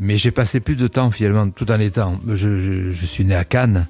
mais 0.00 0.16
j'ai 0.16 0.30
passé 0.30 0.60
plus 0.60 0.76
de 0.76 0.86
temps 0.86 1.10
finalement 1.10 1.50
tout 1.50 1.70
en 1.72 1.80
étant. 1.80 2.20
Je, 2.28 2.58
je- 2.58 2.90
je 2.92 3.06
suis 3.06 3.24
né 3.24 3.34
à 3.34 3.44
Cannes, 3.44 3.88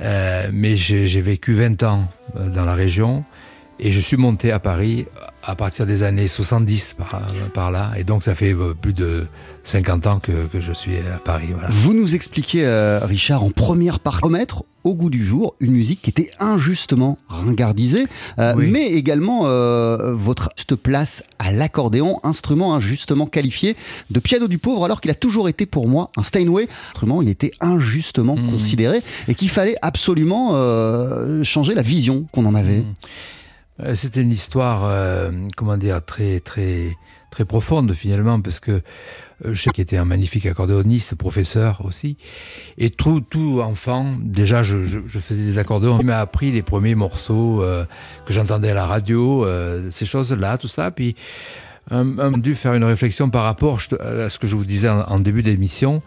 mais 0.00 0.76
j'ai 0.76 1.06
j'ai 1.06 1.20
vécu 1.20 1.54
20 1.54 1.82
ans 1.82 2.04
euh, 2.36 2.48
dans 2.48 2.64
la 2.64 2.74
région 2.74 3.24
et 3.78 3.90
je 3.92 4.00
suis 4.00 4.16
monté 4.16 4.50
à 4.52 4.58
Paris 4.58 5.06
à 5.42 5.54
partir 5.54 5.86
des 5.86 6.02
années 6.02 6.26
70 6.26 6.96
par, 6.98 7.22
par 7.54 7.70
là, 7.70 7.92
et 7.96 8.02
donc 8.04 8.22
ça 8.24 8.34
fait 8.34 8.52
euh, 8.52 8.74
plus 8.74 8.92
de 8.92 9.26
50 9.62 10.06
ans 10.08 10.18
que, 10.18 10.46
que 10.46 10.60
je 10.60 10.72
suis 10.72 10.96
à 10.96 11.18
Paris. 11.24 11.48
Voilà. 11.52 11.68
Vous 11.70 11.94
nous 11.94 12.14
expliquez, 12.16 12.66
euh, 12.66 12.98
Richard, 13.04 13.44
en 13.44 13.50
première 13.50 14.00
partie, 14.00 14.24
remettre 14.24 14.64
au 14.82 14.94
goût 14.94 15.10
du 15.10 15.24
jour 15.24 15.54
une 15.60 15.72
musique 15.72 16.02
qui 16.02 16.10
était 16.10 16.30
injustement 16.40 17.18
ringardisée, 17.28 18.06
euh, 18.38 18.54
Oui. 18.56 18.70
mais 18.70 18.86
également 18.92 19.42
euh, 19.44 20.12
votre 20.14 20.50
juste 20.56 20.74
place 20.76 21.22
à 21.38 21.52
l'accordéon, 21.52 22.18
instrument 22.24 22.74
injustement 22.74 23.26
qualifié 23.26 23.76
de 24.10 24.18
piano 24.20 24.48
du 24.48 24.58
pauvre, 24.58 24.84
alors 24.84 25.00
qu'il 25.00 25.10
a 25.12 25.14
toujours 25.14 25.48
été 25.48 25.64
pour 25.66 25.86
moi 25.86 26.10
un 26.16 26.22
Steinway. 26.24 26.68
Instrument, 26.90 27.22
il 27.22 27.28
était 27.28 27.52
injustement 27.60 28.36
Mhm. 28.36 28.50
considéré 28.50 29.00
et 29.28 29.34
qu'il 29.36 29.48
fallait 29.50 29.76
absolument 29.82 30.52
changer 31.44 31.74
la 31.74 31.82
vision 31.82 32.26
qu'on 32.32 32.46
en 32.46 32.54
avait. 32.54 32.78
Euh, 32.78 32.82
C'était 33.94 34.22
une 34.22 34.32
histoire, 34.32 34.84
euh, 34.84 35.30
comment 35.56 35.76
dire, 35.76 36.04
très, 36.04 36.40
très, 36.40 36.96
très 37.30 37.44
profonde 37.44 37.92
finalement, 37.92 38.40
parce 38.40 38.60
que 38.60 38.82
euh, 39.44 39.52
je 39.52 39.60
sais 39.60 39.70
qu'il 39.70 39.82
était 39.82 39.98
un 39.98 40.04
magnifique 40.06 40.46
accordéoniste, 40.46 41.14
professeur 41.14 41.84
aussi. 41.84 42.16
Et 42.78 42.90
tout, 42.90 43.20
tout 43.20 43.60
enfant, 43.62 44.16
déjà, 44.22 44.62
je, 44.62 44.84
je, 44.84 45.00
je 45.06 45.18
faisais 45.18 45.44
des 45.44 45.58
accordéons. 45.58 45.98
Il 46.00 46.06
m'a 46.06 46.20
appris 46.20 46.52
les 46.52 46.62
premiers 46.62 46.94
morceaux 46.94 47.62
euh, 47.62 47.84
que 48.24 48.32
j'entendais 48.32 48.70
à 48.70 48.74
la 48.74 48.86
radio, 48.86 49.44
euh, 49.44 49.90
ces 49.90 50.06
choses-là, 50.06 50.56
tout 50.56 50.68
ça. 50.68 50.90
Puis, 50.90 51.16
un, 51.90 52.18
un 52.18 52.32
dû 52.32 52.54
faire 52.54 52.74
une 52.74 52.84
réflexion 52.84 53.30
par 53.30 53.44
rapport 53.44 53.78
à 54.00 54.28
ce 54.28 54.38
que 54.38 54.46
je 54.46 54.56
vous 54.56 54.64
disais 54.64 54.88
en, 54.88 55.00
en 55.02 55.18
début 55.20 55.42
d'émission, 55.42 56.02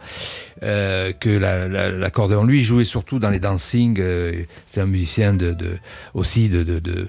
euh, 0.63 1.13
que 1.17 1.29
la- 1.29 1.67
la- 1.69 1.89
l'accordéon, 1.89 2.43
lui, 2.43 2.63
jouait 2.63 2.83
surtout 2.83 3.17
dans 3.19 3.29
les 3.29 3.39
dancing. 3.39 3.97
euh, 3.99 4.43
C'était 4.65 4.81
un 4.81 4.85
musicien 4.87 5.33
de, 5.33 5.53
de- 5.53 5.77
aussi 6.13 6.49
de, 6.49 6.63
de, 6.63 6.79
de- 6.79 7.07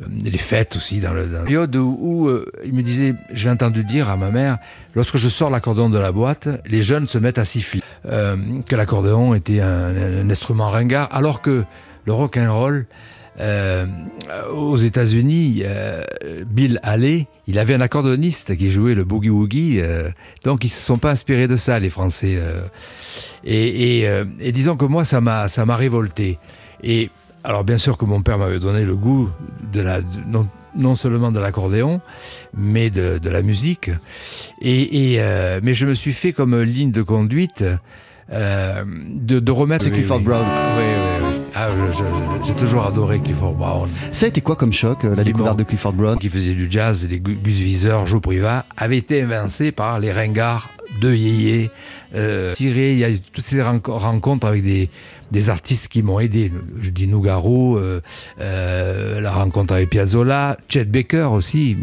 euh, 0.00 0.04
les 0.24 0.38
fêtes 0.38 0.76
aussi 0.76 1.00
dans 1.00 1.12
le 1.12 1.26
dans 1.26 1.38
la 1.40 1.44
période 1.44 1.74
où, 1.74 1.96
où, 2.00 2.28
euh, 2.28 2.46
il 2.64 2.72
me 2.74 2.82
disait, 2.82 3.14
je 3.32 3.44
l'ai 3.44 3.50
entendu 3.50 3.82
dire 3.82 4.08
à 4.08 4.16
ma 4.16 4.30
mère, 4.30 4.58
lorsque 4.94 5.16
je 5.16 5.28
sors 5.28 5.50
l'accordéon 5.50 5.90
de 5.90 5.98
la 5.98 6.12
boîte, 6.12 6.48
les 6.66 6.82
jeunes 6.84 7.08
se 7.08 7.18
mettent 7.18 7.38
à 7.38 7.44
siffler, 7.44 7.82
Euh, 8.06 8.36
que 8.68 8.74
l'accordéon 8.76 9.34
était 9.34 9.60
un, 9.60 9.94
un 10.24 10.30
instrument 10.30 10.70
ringard, 10.70 11.08
alors 11.12 11.40
que 11.42 11.64
le 12.04 12.12
rock 12.12 12.36
and 12.36 12.52
roll 12.52 12.86
euh, 13.40 13.86
aux 14.54 14.76
États-Unis, 14.76 15.62
euh, 15.64 16.02
Bill 16.46 16.78
Haley, 16.82 17.26
il 17.46 17.58
avait 17.58 17.74
un 17.74 17.80
accordéoniste 17.80 18.56
qui 18.56 18.70
jouait 18.70 18.94
le 18.94 19.04
boogie 19.04 19.30
woogie, 19.30 19.80
euh, 19.80 20.10
donc 20.44 20.64
ils 20.64 20.68
se 20.70 20.84
sont 20.84 20.98
pas 20.98 21.10
inspirés 21.12 21.48
de 21.48 21.56
ça, 21.56 21.78
les 21.78 21.90
Français. 21.90 22.38
et, 23.44 24.00
et, 24.02 24.22
et 24.40 24.52
disons 24.52 24.76
que 24.76 24.84
moi, 24.84 25.04
ça 25.04 25.20
m'a, 25.20 25.48
ça 25.48 25.64
m'a 25.66 25.76
révolté. 25.76 26.38
Et 26.82 27.10
alors, 27.44 27.64
bien 27.64 27.78
sûr 27.78 27.96
que 27.96 28.04
mon 28.04 28.22
père 28.22 28.38
m'avait 28.38 28.60
donné 28.60 28.84
le 28.84 28.94
goût 28.96 29.30
de 29.72 29.80
la, 29.80 30.00
de- 30.02 30.06
non, 30.28 30.46
non 30.76 30.94
seulement 30.94 31.32
de 31.32 31.40
l'accordéon, 31.40 32.00
mais 32.56 32.90
de, 32.90 33.18
de 33.18 33.30
la 33.30 33.42
musique. 33.42 33.90
Et, 34.60 35.14
et, 35.14 35.20
mais 35.62 35.74
je 35.74 35.86
me 35.86 35.94
suis 35.94 36.12
fait 36.12 36.32
comme 36.32 36.60
ligne 36.60 36.92
de 36.92 37.02
conduite 37.02 37.64
de, 38.30 39.38
de 39.40 39.52
remettre. 39.52 39.84
C'est 39.84 39.90
Clifford 39.90 40.20
Brown. 40.20 40.46
Oui, 40.78 40.84
oui, 40.84 41.21
oui. 41.21 41.21
Ah, 41.54 41.68
j'ai 42.46 42.54
toujours 42.54 42.86
adoré 42.86 43.20
Clifford 43.20 43.52
Brown. 43.54 43.88
Ça 44.12 44.24
a 44.26 44.28
été 44.30 44.40
quoi 44.40 44.56
comme 44.56 44.72
choc, 44.72 45.04
euh, 45.04 45.08
la 45.14 45.16
Il 45.16 45.20
est 45.20 45.24
découverte 45.32 45.58
de 45.58 45.64
Clifford 45.64 45.92
Brown? 45.92 46.18
Qui 46.18 46.30
faisait 46.30 46.54
du 46.54 46.66
jazz, 46.70 47.06
les 47.08 47.20
Gu- 47.20 47.38
Gus 47.42 47.54
Viseur, 47.58 48.06
Joe 48.06 48.22
Privat, 48.22 48.64
avait 48.76 48.96
été 48.96 49.22
invincé 49.22 49.70
par 49.70 50.00
les 50.00 50.12
ringards 50.12 50.70
de 51.00 51.12
Yéyé. 51.12 51.70
Euh, 52.14 52.54
tiré, 52.54 52.92
il 52.92 52.98
y 52.98 53.04
a 53.04 53.10
eu 53.10 53.18
toutes 53.20 53.44
ces 53.44 53.60
renco- 53.60 53.92
rencontres 53.98 54.46
avec 54.46 54.62
des, 54.62 54.88
des 55.30 55.50
artistes 55.50 55.88
qui 55.88 56.02
m'ont 56.02 56.20
aidé. 56.20 56.50
Je 56.80 56.88
dis 56.90 57.06
Nougaro, 57.06 57.76
euh, 57.76 58.00
euh, 58.40 59.20
la 59.20 59.32
rencontre 59.32 59.74
avec 59.74 59.90
Piazzolla, 59.90 60.56
Chet 60.68 60.84
Baker 60.86 61.28
aussi, 61.32 61.76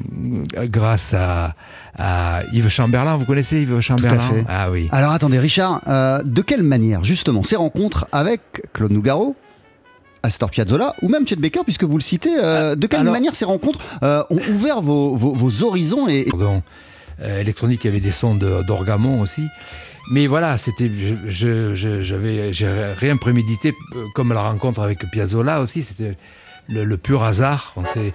grâce 0.66 1.14
à, 1.16 1.54
à 1.98 2.42
Yves 2.54 2.70
Chamberlain. 2.70 3.18
Vous 3.18 3.26
connaissez 3.26 3.62
Yves 3.62 3.82
Chamberlain? 3.82 4.20
fait. 4.20 4.46
Ah 4.48 4.72
oui. 4.72 4.88
Alors 4.92 5.12
attendez, 5.12 5.38
Richard, 5.40 5.82
de 6.24 6.42
quelle 6.42 6.64
manière 6.64 7.04
justement 7.04 7.44
ces 7.44 7.56
rencontres 7.56 8.08
avec 8.12 8.42
Claude 8.74 8.92
Nougaro 8.92 9.36
Astor 10.24 10.50
Piazzolla 10.50 10.96
ou 11.02 11.08
même 11.10 11.28
Chet 11.28 11.36
Baker, 11.38 11.62
puisque 11.64 11.84
vous 11.84 11.98
le 11.98 12.04
citez, 12.04 12.32
euh, 12.38 12.76
de 12.76 12.88
quelle 12.88 13.02
alors- 13.02 13.14
manière 13.14 13.36
ces 13.36 13.46
rencontres 13.46 13.80
euh, 14.04 14.24
ont 14.30 14.42
ouvert 14.54 14.82
vos, 14.82 15.16
vos- 15.16 15.34
vos 15.34 15.64
horizons 15.64 16.08
et, 16.08 16.26
Pardon, 16.30 16.62
euh, 17.22 17.40
électronique, 17.42 17.82
il 17.84 17.88
y 17.88 17.90
avait 17.92 18.00
des 18.00 18.12
sons 18.12 18.36
de- 18.36 18.64
d'orgamon 18.68 19.22
aussi. 19.22 19.44
Mais 20.12 20.26
voilà, 20.28 20.58
c'était, 20.58 20.90
je, 21.28 21.74
rien 23.00 23.16
prémédité, 23.18 23.74
comme 24.16 24.34
la 24.34 24.42
rencontre 24.42 24.82
avec 24.82 25.00
Piazzolla 25.12 25.62
aussi. 25.62 25.84
C'était 25.86 26.18
le, 26.70 26.84
le 26.84 26.98
pur 26.98 27.24
hasard. 27.24 27.74
On 27.76 27.84
s'est, 27.86 28.14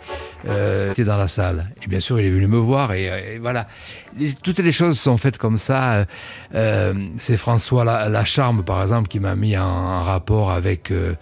euh, 0.49 0.91
était 0.93 1.05
dans 1.05 1.17
la 1.17 1.29
salle. 1.29 1.71
Et 1.83 1.89
bien 1.89 2.01
sûr, 2.01 2.21
il 2.21 2.27
est 2.27 2.31
venu 2.31 2.47
me 2.47 2.59
voir. 2.59 2.93
Et, 2.93 3.11
euh, 3.11 3.35
et 3.35 3.39
voilà, 3.39 3.67
toutes 4.43 4.61
les 4.61 4.73
choses 4.73 4.99
sont 4.99 5.17
faites 5.17 5.39
comme 5.39 5.59
ça. 5.59 5.93
Euh, 5.93 6.05
euh, 6.55 6.95
c'est 7.19 7.37
François 7.37 7.85
La- 7.85 8.09
Lacharme, 8.09 8.63
par 8.63 8.81
exemple, 8.83 9.09
qui 9.09 9.21
m'a 9.21 9.35
mis 9.35 9.57
en, 9.57 9.65
en 9.65 10.03
rapport 10.03 10.51
avec. 10.51 10.91
euh, 10.91 11.15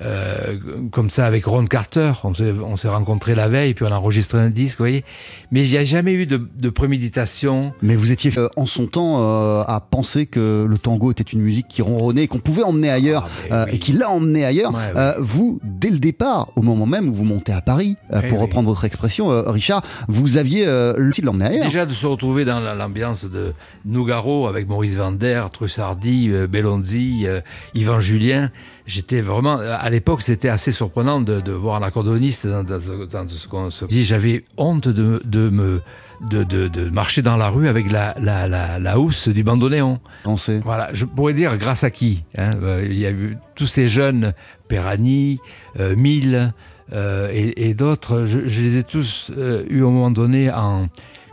euh, 0.00 0.56
comme 0.92 1.10
ça 1.10 1.26
avec 1.26 1.44
Ron 1.44 1.66
Carter, 1.66 2.12
on 2.22 2.32
s'est, 2.32 2.52
on 2.64 2.76
s'est 2.76 2.86
rencontrés 2.88 3.34
la 3.34 3.48
veille, 3.48 3.74
puis 3.74 3.84
on 3.84 3.90
a 3.90 3.96
enregistré 3.96 4.38
un 4.38 4.48
disque, 4.48 4.78
vous 4.78 4.84
voyez. 4.84 5.04
Mais 5.50 5.64
il 5.64 5.70
n'y 5.72 5.76
a 5.76 5.82
jamais 5.82 6.12
eu 6.12 6.24
de, 6.24 6.36
de 6.56 6.70
préméditation. 6.70 7.72
Mais 7.82 7.96
vous 7.96 8.12
étiez 8.12 8.30
euh, 8.38 8.48
en 8.54 8.64
son 8.64 8.86
temps 8.86 9.16
euh, 9.18 9.64
à 9.66 9.80
penser 9.80 10.26
que 10.26 10.64
le 10.70 10.78
tango 10.78 11.10
était 11.10 11.24
une 11.24 11.40
musique 11.40 11.66
qui 11.66 11.82
ronronnait 11.82 12.22
et 12.22 12.28
qu'on 12.28 12.38
pouvait 12.38 12.62
emmener 12.62 12.90
ailleurs 12.90 13.28
Ah, 13.50 13.64
oui. 13.66 13.74
et 13.74 13.78
qui 13.80 13.90
l'a 13.92 14.08
emmené 14.08 14.44
ailleurs. 14.44 14.72
Ouais, 14.72 15.14
vous, 15.18 15.58
dès 15.64 15.90
le 15.90 15.98
départ, 15.98 16.50
au 16.54 16.62
moment 16.62 16.67
même 16.76 17.08
où 17.08 17.12
vous 17.14 17.24
montez 17.24 17.52
à 17.52 17.60
Paris, 17.60 17.96
euh, 18.12 18.20
Eh 18.24 18.28
pour 18.28 18.38
oui. 18.38 18.44
reprendre 18.44 18.68
votre 18.68 18.84
expression, 18.84 19.30
euh, 19.30 19.42
Richard, 19.50 19.82
vous 20.08 20.36
aviez 20.36 20.66
euh, 20.66 20.94
le 20.96 21.12
de 21.20 21.26
l'emmener 21.26 21.46
ailleurs. 21.46 21.64
Déjà 21.64 21.86
de 21.86 21.92
se 21.92 22.06
retrouver 22.06 22.44
dans 22.44 22.60
la- 22.60 22.74
l'ambiance 22.74 23.24
de 23.24 23.52
Nougaro 23.84 24.46
avec 24.46 24.68
Maurice 24.68 24.96
Vander, 24.96 25.44
Trussardi, 25.52 26.30
Bellonzi, 26.48 27.26
Yvan 27.74 28.00
Julien, 28.00 28.50
j'étais 28.86 29.20
vraiment, 29.20 29.58
à 29.58 29.90
l'époque 29.90 30.22
c'était 30.22 30.48
assez 30.48 30.70
surprenant 30.70 31.20
de, 31.20 31.40
de 31.40 31.52
voir 31.52 31.82
un 31.82 31.86
accordoniste 31.86 32.46
dans, 32.46 32.62
dans 32.64 32.80
ce, 32.80 32.90
dans 33.06 33.28
ce 33.28 33.48
qu'on 33.48 33.70
se 33.70 33.84
dit. 33.84 34.02
J'avais 34.04 34.44
honte 34.56 34.88
de, 34.88 35.20
de 35.24 35.48
me 35.50 35.80
de, 36.20 36.42
de, 36.44 36.68
de 36.68 36.88
marcher 36.90 37.22
dans 37.22 37.36
la 37.36 37.48
rue 37.48 37.68
avec 37.68 37.90
la, 37.90 38.14
la, 38.18 38.48
la, 38.48 38.78
la 38.78 38.98
housse 38.98 39.28
du 39.28 39.42
bandoneon. 39.44 40.00
Pensez. 40.24 40.58
Voilà, 40.58 40.90
je 40.92 41.04
pourrais 41.04 41.34
dire 41.34 41.56
grâce 41.58 41.84
à 41.84 41.90
qui 41.90 42.24
hein, 42.36 42.50
euh, 42.62 42.86
Il 42.88 42.98
y 42.98 43.06
a 43.06 43.10
eu 43.10 43.36
tous 43.54 43.66
ces 43.66 43.88
jeunes, 43.88 44.32
Perani, 44.68 45.40
euh, 45.78 45.94
Mille 45.96 46.52
euh, 46.92 47.28
et, 47.32 47.68
et 47.68 47.74
d'autres, 47.74 48.24
je, 48.26 48.48
je 48.48 48.62
les 48.62 48.78
ai 48.78 48.82
tous 48.82 49.30
euh, 49.36 49.64
eus 49.68 49.82
au 49.82 49.90
moment 49.90 50.10
donné 50.10 50.50
en, 50.50 50.88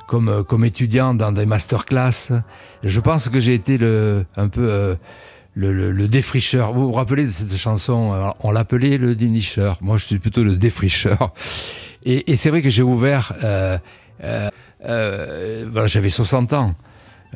comme, 0.07 0.43
comme 0.43 0.65
étudiant 0.65 1.13
dans 1.13 1.31
des 1.31 1.45
masterclass. 1.45 2.31
Je 2.83 2.99
pense 2.99 3.29
que 3.29 3.39
j'ai 3.39 3.53
été 3.53 3.77
le, 3.77 4.25
un 4.37 4.49
peu 4.49 4.67
euh, 4.69 4.95
le, 5.55 5.71
le- 5.73 5.91
le 5.91 6.07
défricheur. 6.07 6.73
Vous 6.73 6.87
vous 6.87 6.91
rappelez 6.93 7.25
de 7.25 7.31
cette 7.31 7.55
chanson 7.55 8.33
On 8.41 8.51
l'appelait 8.51 8.97
le 8.97 9.15
dénicheur. 9.15 9.77
Moi, 9.81 9.97
je 9.97 10.05
suis 10.05 10.19
plutôt 10.19 10.43
le 10.43 10.57
défricheur. 10.57 11.33
Et, 12.03 12.31
et 12.31 12.35
c'est 12.35 12.49
vrai 12.51 12.61
que 12.61 12.69
j'ai 12.69 12.83
ouvert. 12.83 13.33
euh, 13.43 13.77
euh, 14.23 14.49
euh, 14.87 15.67
voilà, 15.71 15.87
j'avais 15.87 16.09
60 16.09 16.53
ans. 16.53 16.75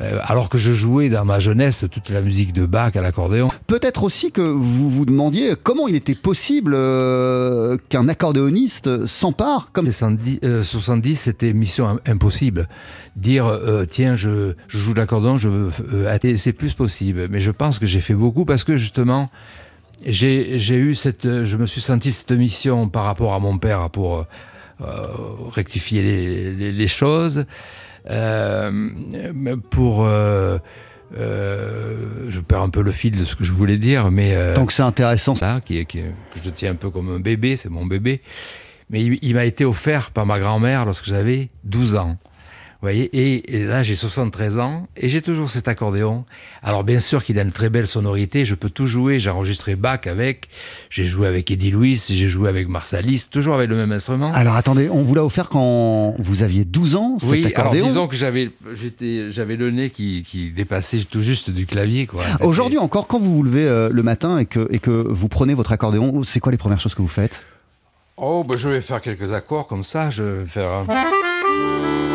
euh, 0.02 0.18
alors 0.24 0.48
que 0.48 0.58
je 0.58 0.72
jouais 0.74 1.10
dans 1.10 1.26
ma 1.26 1.40
jeunesse 1.40 1.86
toute 1.92 2.10
la 2.10 2.22
musique 2.22 2.54
de 2.54 2.66
Bach 2.66 2.96
à 2.96 3.02
l'accordéon. 3.02 3.50
Peut-être 3.68 4.04
aussi 4.04 4.32
que 4.32 4.40
vous 4.42 4.90
vous 4.90 5.04
demandiez 5.06 5.56
comment 5.62 5.88
il 5.90 5.96
était 5.96 6.16
possible 6.16 6.74
euh, 6.74 7.76
qu'un 7.90 8.08
accordéoniste 8.08 9.06
s'empare 9.06 9.70
comme 9.74 9.86
Les 9.86 9.92
70, 9.92 10.40
euh, 10.46 10.64
70, 10.64 11.16
c'était 11.18 11.52
mission 11.52 11.88
im- 11.90 12.00
impossible. 12.06 12.70
Dire, 13.18 13.46
euh, 13.48 13.84
tiens, 13.86 14.16
je, 14.16 14.54
je 14.70 14.78
joue 14.78 14.94
de 14.94 15.00
l'accordéon, 15.00 15.36
je 15.36 15.50
veux, 15.50 16.08
athée, 16.08 16.38
c'est 16.38 16.54
plus 16.54 16.74
possible. 16.74 17.28
Mais 17.30 17.42
je 17.42 17.52
pense 17.52 17.78
que 17.78 17.86
j'ai 17.86 18.00
fait 18.00 18.14
beaucoup 18.14 18.46
parce 18.46 18.64
que 18.64 18.78
justement, 18.78 19.28
j'ai 20.06 20.58
eu 20.78 20.96
cette, 20.96 21.24
je 21.46 21.58
me 21.58 21.66
suis 21.66 21.82
senti 21.82 22.12
cette 22.12 22.32
mission 22.32 22.88
par 22.88 23.04
rapport 23.04 23.34
à 23.34 23.40
mon 23.40 23.58
père 23.58 23.90
pour 23.90 24.26
rectifier 25.52 26.02
les, 26.04 26.54
les- 26.54 26.72
les 26.72 26.88
choses, 26.88 27.46
euh, 28.10 28.90
pour, 29.70 30.06
euh, 30.06 30.58
euh, 31.18 32.26
je 32.30 32.40
perds 32.40 32.62
un 32.62 32.70
peu 32.70 32.82
le 32.82 32.92
fil 32.92 33.18
de 33.18 33.26
ce 33.26 33.36
que 33.36 33.44
je 33.44 33.52
voulais 33.54 33.78
dire, 33.78 34.12
mais 34.12 34.36
euh, 34.36 34.54
Donc 34.54 34.72
c'est 34.72 34.84
intéressant. 34.84 35.34
là, 35.42 35.62
qui, 35.62 35.86
que 35.86 36.00
je 36.44 36.50
tiens 36.50 36.72
un 36.72 36.76
peu 36.76 36.90
comme 36.90 37.10
un 37.14 37.20
bébé, 37.20 37.58
c'est 37.58 37.70
mon 37.70 37.86
bébé. 37.86 38.22
Mais 38.90 39.04
il, 39.04 39.20
il 39.22 39.36
m'a 39.36 39.46
été 39.46 39.66
offert 39.66 40.12
par 40.12 40.26
ma 40.26 40.40
grand-mère 40.40 40.86
lorsque 40.86 41.06
j'avais 41.06 41.50
12 41.64 41.96
ans. 41.96 42.18
Vous 42.82 42.86
voyez, 42.86 43.10
et, 43.12 43.58
et 43.58 43.66
là 43.66 43.84
j'ai 43.84 43.94
73 43.94 44.58
ans 44.58 44.88
et 44.96 45.10
j'ai 45.10 45.22
toujours 45.22 45.50
cet 45.50 45.68
accordéon. 45.68 46.24
Alors 46.64 46.86
bien 46.86 47.02
sûr 47.02 47.26
qu'il 47.26 47.38
a 47.38 47.42
une 47.42 47.52
très 47.52 47.70
belle 47.70 47.86
sonorité, 47.88 48.46
je 48.46 48.56
peux 48.56 48.70
tout 48.70 48.86
jouer, 48.86 49.20
j'ai 49.20 49.30
enregistré 49.30 49.76
Bach 49.76 50.08
avec, 50.08 50.48
j'ai 50.90 51.04
joué 51.04 51.28
avec 51.28 51.52
Eddie 51.52 51.72
Louis, 51.72 52.02
j'ai 52.08 52.30
joué 52.30 52.48
avec 52.48 52.70
Marsalis, 52.70 53.28
toujours 53.30 53.56
avec 53.56 53.70
le 53.70 53.76
même 53.76 53.92
instrument. 53.92 54.32
Alors 54.34 54.56
attendez, 54.56 54.88
on 54.90 55.04
vous 55.04 55.14
l'a 55.14 55.26
offert 55.26 55.50
quand 55.50 56.16
vous 56.20 56.42
aviez 56.42 56.64
12 56.64 56.96
ans, 56.96 57.18
oui, 57.24 57.44
cet 57.44 57.54
alors 57.54 57.68
accordéon 57.68 57.86
disons 57.88 58.08
que 58.08 58.16
j'avais, 58.16 58.50
j'étais, 58.74 59.30
j'avais 59.34 59.58
le 59.58 59.72
nez 59.72 59.90
qui, 59.90 60.24
qui 60.26 60.50
dépassait 60.52 61.00
tout 61.04 61.22
juste 61.22 61.50
du 61.50 61.66
clavier. 61.66 62.08
Quoi. 62.08 62.24
Aujourd'hui 62.40 62.78
encore, 62.78 63.08
quand 63.08 63.20
vous 63.20 63.36
vous 63.36 63.44
levez 63.44 63.68
euh, 63.68 63.90
le 63.92 64.04
matin 64.04 64.38
et 64.38 64.46
que, 64.46 64.70
et 64.72 64.80
que 64.80 64.90
vous 64.92 65.28
prenez 65.28 65.54
votre 65.54 65.74
accordéon, 65.74 66.24
c'est 66.24 66.40
quoi 66.40 66.54
les 66.54 66.58
premières 66.58 66.80
choses 66.80 66.96
que 66.96 67.02
vous 67.02 67.10
faites? 67.10 67.44
Oh, 68.16 68.46
bah, 68.48 68.56
je 68.58 68.70
vais 68.70 68.80
faire 68.80 69.02
quelques 69.02 69.34
accords 69.34 69.68
comme 69.68 69.84
ça. 69.84 70.10
Je 70.12 70.24
vais 70.24 70.46
faire. 70.46 70.70
un- 70.72 72.09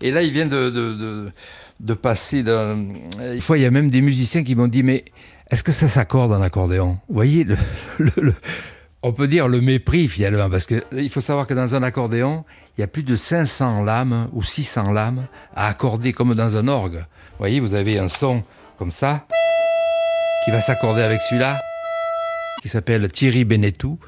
Et 0.00 0.10
là, 0.10 0.22
il 0.22 0.30
vient 0.30 0.46
de, 0.46 1.94
passer 1.94 2.42
d'un. 2.42 2.78
Une 3.20 3.40
fois, 3.40 3.58
il 3.58 3.62
y 3.62 3.66
a 3.66 3.70
même 3.70 3.90
des 3.90 4.00
musiciens 4.00 4.44
qui 4.44 4.54
m'ont 4.54 4.68
dit 4.68 4.82
Mais 4.82 5.04
est-ce 5.50 5.62
que 5.62 5.72
ça 5.72 5.88
s'accorde 5.88 6.32
en 6.32 6.40
accordéon? 6.40 6.98
Vous 7.08 7.14
voyez, 7.14 7.46
on 9.02 9.12
peut 9.12 9.28
dire 9.28 9.48
le 9.48 9.60
mépris 9.60 10.08
finalement, 10.08 10.48
parce 10.50 10.66
qu'il 10.66 11.10
faut 11.10 11.20
savoir 11.20 11.46
que 11.46 11.54
dans 11.54 11.74
un 11.74 11.82
accordéon, 11.82 12.44
il 12.76 12.80
y 12.80 12.84
a 12.84 12.86
plus 12.86 13.02
de 13.02 13.16
500 13.16 13.84
lames 13.84 14.28
ou 14.32 14.42
600 14.42 14.92
lames 14.92 15.26
à 15.54 15.68
accorder 15.68 16.12
comme 16.12 16.34
dans 16.34 16.56
un 16.56 16.68
orgue. 16.68 16.98
Vous 16.98 17.38
voyez, 17.38 17.60
vous 17.60 17.74
avez 17.74 17.98
un 17.98 18.08
son 18.08 18.42
comme 18.78 18.90
ça 18.90 19.26
qui 20.44 20.50
va 20.50 20.60
s'accorder 20.60 21.02
avec 21.02 21.20
celui-là, 21.22 21.60
qui 22.62 22.68
s'appelle 22.68 23.08
Thierry 23.10 23.44
Benetou. 23.44 23.98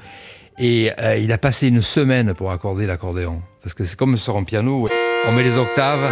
Et 0.59 0.91
euh, 0.99 1.17
il 1.17 1.31
a 1.31 1.37
passé 1.37 1.67
une 1.67 1.81
semaine 1.81 2.33
pour 2.33 2.51
accorder 2.51 2.85
l'accordéon. 2.85 3.41
Parce 3.63 3.73
que 3.73 3.83
c'est 3.83 3.97
comme 3.97 4.17
sur 4.17 4.37
un 4.37 4.43
piano, 4.43 4.87
on 5.27 5.31
met 5.31 5.43
les 5.43 5.57
octaves. 5.57 6.11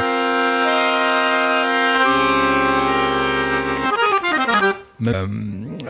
Euh, 5.07 5.27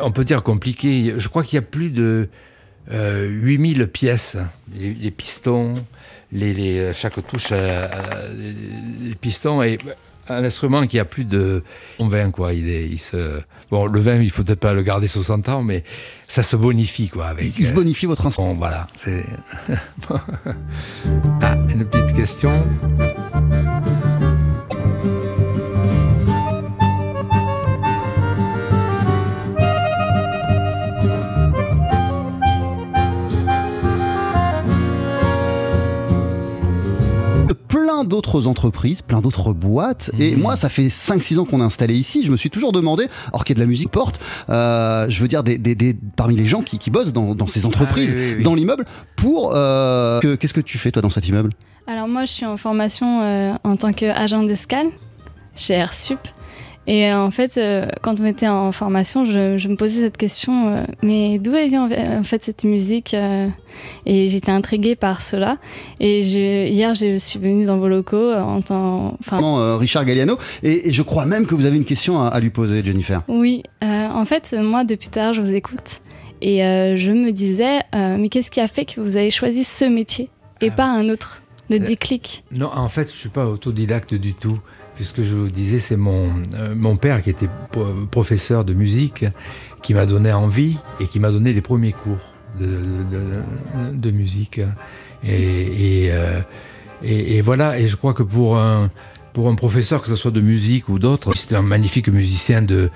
on 0.02 0.12
peut 0.12 0.24
dire 0.24 0.44
compliqué. 0.44 1.16
Je 1.18 1.28
crois 1.30 1.44
qu'il 1.44 1.56
y 1.56 1.60
a 1.60 1.64
plus 1.64 1.90
de 1.90 2.30
euh, 2.92 3.26
8000 3.28 3.88
pièces. 3.88 4.38
Les, 4.74 5.12
pistons, 5.12 5.76
les, 6.32 6.80
euh, 6.80 6.94
chaque 6.94 7.26
touche, 7.28 7.52
les, 7.52 7.88
les 9.02 9.16
pistons. 9.16 9.64
Et 9.64 9.78
un 10.30 10.44
instrument 10.44 10.86
qui 10.88 11.00
a 11.00 11.06
plus 11.06 11.26
de 11.26 11.64
20, 12.00 12.32
quoi. 12.32 12.54
Il, 12.54 12.70
est, 12.70 12.88
il 12.88 13.00
se... 13.00 13.40
Bon, 13.72 13.86
le 13.86 14.00
vin, 14.00 14.16
il 14.16 14.32
faut 14.32 14.44
peut-être 14.44 14.60
pas 14.60 14.74
le 14.74 14.82
garder 14.82 15.08
60 15.08 15.50
ans, 15.50 15.62
mais 15.62 15.84
ça 16.28 16.42
se 16.42 16.56
bonifie, 16.56 17.08
quoi. 17.08 17.28
Avec, 17.28 17.46
Il, 17.46 17.66
se 17.66 17.72
euh, 17.72 17.76
bonifie 17.76 18.08
votre 18.08 18.26
instrument. 18.26 18.54
Bon, 18.54 18.60
voilà, 18.60 18.88
c'est. 18.96 19.26
ah, 21.42 21.56
une 21.70 21.86
petite 21.86 22.16
question. 22.16 22.52
Plein 38.00 38.08
d'autres 38.08 38.48
entreprises, 38.48 39.02
plein 39.02 39.20
d'autres 39.20 39.52
boîtes. 39.54 40.12
Et 40.20 40.36
Mhm. 40.36 40.42
moi, 40.42 40.56
ça 40.56 40.70
fait 40.70 40.88
5-6 40.90 41.38
ans 41.40 41.46
qu'on 41.46 41.60
est 41.60 41.64
installé 41.66 41.96
ici. 41.96 42.24
Je 42.24 42.32
me 42.32 42.38
suis 42.38 42.50
toujours 42.50 42.72
demandé, 42.72 43.08
alors 43.28 43.44
qu'il 43.44 43.56
y 43.56 43.58
a 43.58 43.60
de 43.60 43.66
la 43.66 43.68
musique 43.68 43.90
porte, 43.92 44.22
euh, 44.50 45.06
je 45.10 45.22
veux 45.22 45.28
dire, 45.28 45.44
des, 45.44 45.58
des- 45.58 45.76
des- 45.76 45.96
parmi 46.16 46.36
les 46.38 46.46
gens 46.46 46.62
qui, 46.62 46.78
qui 46.80 46.90
bossent 46.92 47.12
dans, 47.12 47.36
dans 47.36 47.48
ces 47.48 47.66
entreprises, 47.66 48.12
Ah 48.14 48.18
oui, 48.18 48.26
oui, 48.30 48.34
oui. 48.38 48.44
dans 48.44 48.56
l'immeuble, 48.56 48.86
pour. 49.18 49.52
euh, 49.54 50.20
que- 50.22 50.36
Qu'est-ce 50.36 50.54
que 50.54 50.62
tu 50.62 50.78
fais, 50.78 50.92
toi, 50.92 51.02
dans 51.02 51.10
cet 51.10 51.28
immeuble? 51.28 51.52
Alors 51.88 52.08
moi, 52.08 52.24
je 52.26 52.32
suis 52.32 52.46
en 52.46 52.56
formation 52.56 53.22
euh, 53.22 53.54
en 53.66 53.76
tant 53.76 53.92
qu'agent 53.92 54.44
d'escale 54.44 54.88
chez 55.56 55.74
AirSup. 55.74 56.20
Et 56.92 57.06
euh, 57.12 57.20
en 57.24 57.30
fait, 57.30 57.58
euh, 57.58 57.86
quand 58.02 58.20
on 58.20 58.26
était 58.26 58.48
en 58.48 58.72
formation, 58.72 59.24
je, 59.24 59.58
je 59.58 59.68
me 59.68 59.76
posais 59.76 60.00
cette 60.02 60.18
question, 60.18 60.74
euh, 60.74 60.84
mais 61.04 61.38
d'où 61.38 61.52
vient 61.52 61.88
en 62.18 62.24
fait 62.24 62.44
cette 62.44 62.64
musique 62.64 63.14
euh, 63.14 63.48
Et 64.08 64.28
j'étais 64.30 64.52
intriguée 64.52 64.96
par 64.96 65.22
cela. 65.22 65.58
Et 66.00 66.24
je- 66.24 66.68
hier, 66.68 66.96
je 66.96 67.20
suis 67.20 67.38
venue 67.38 67.66
dans 67.66 67.78
vos 67.78 67.88
locaux 67.88 68.16
euh, 68.18 68.42
en 68.42 68.62
tant... 68.62 69.16
Enfin, 69.20 69.38
euh, 69.40 69.78
Richard 69.78 70.04
Galliano. 70.06 70.40
Et, 70.64 70.90
et 70.90 70.92
je 70.92 71.04
crois 71.04 71.26
même 71.26 71.46
que 71.46 71.54
vous 71.54 71.68
avez 71.68 71.78
une 71.78 71.86
question 71.86 72.20
à, 72.24 72.28
à 72.30 72.40
lui 72.40 72.50
poser, 72.50 72.84
Jennifer. 72.84 73.22
Oui, 73.28 73.62
euh, 73.84 74.08
en 74.10 74.26
fait, 74.26 74.56
moi, 74.60 74.84
depuis 74.84 75.10
l'heure, 75.16 75.34
je 75.36 75.42
vous 75.44 75.54
écoute. 75.54 76.02
Et 76.42 76.66
euh, 76.66 76.96
je 76.96 77.12
me 77.12 77.32
disais, 77.32 77.82
euh, 77.94 78.18
mais 78.18 78.30
qu'est-ce 78.30 78.50
qui 78.50 78.62
a 78.62 78.68
fait 78.68 78.86
que 78.86 79.00
vous 79.00 79.16
avez 79.16 79.30
choisi 79.30 79.64
ce 79.64 79.86
métier 79.86 80.30
et 80.60 80.70
Ah. 80.72 80.76
pas 80.76 80.86
un 80.88 81.08
autre? 81.10 81.44
Le 81.70 81.76
Euh, 81.76 81.80
déclic? 81.80 82.44
Non, 82.52 82.72
en 82.76 82.90
fait, 82.90 83.12
je 83.12 83.16
suis 83.16 83.30
pas 83.30 83.46
autodidacte 83.46 84.16
du 84.16 84.34
tout. 84.34 84.58
Puisque 85.00 85.24
je 85.24 85.34
vous 85.34 85.48
disais, 85.48 85.80
c'est 85.80 85.96
mon, 85.96 86.28
euh, 86.56 86.76
mon 86.76 86.98
père 86.98 87.24
qui 87.24 87.30
était 87.30 87.48
pro- 87.72 87.86
professeur 88.12 88.66
de 88.66 88.74
musique 88.74 89.24
qui 89.82 89.94
m'a 89.94 90.06
donné 90.06 90.34
envie 90.34 90.78
et 91.00 91.06
qui 91.08 91.22
m'a 91.22 91.32
donné 91.32 91.54
les 91.54 91.62
premiers 91.62 91.94
cours 91.94 92.18
de, 92.60 94.12
musique. 94.12 94.60
Euh, 95.26 96.42
et- 97.02 97.40
voilà, 97.40 97.80
et 97.80 97.88
je 97.88 97.96
crois 97.96 98.14
que 98.14 98.24
pour 98.24 98.58
un, 98.58 98.92
pour 99.32 99.48
un 99.48 99.56
professeur, 99.56 100.02
que 100.02 100.10
ce 100.10 100.18
soit 100.18 100.32
de 100.32 100.42
musique 100.42 100.90
ou 100.90 101.00
d'autres, 101.00 101.32
c'était 101.34 101.56
un 101.56 101.62
magnifique 101.62 102.10
musicien 102.10 102.62
de, 102.62 102.90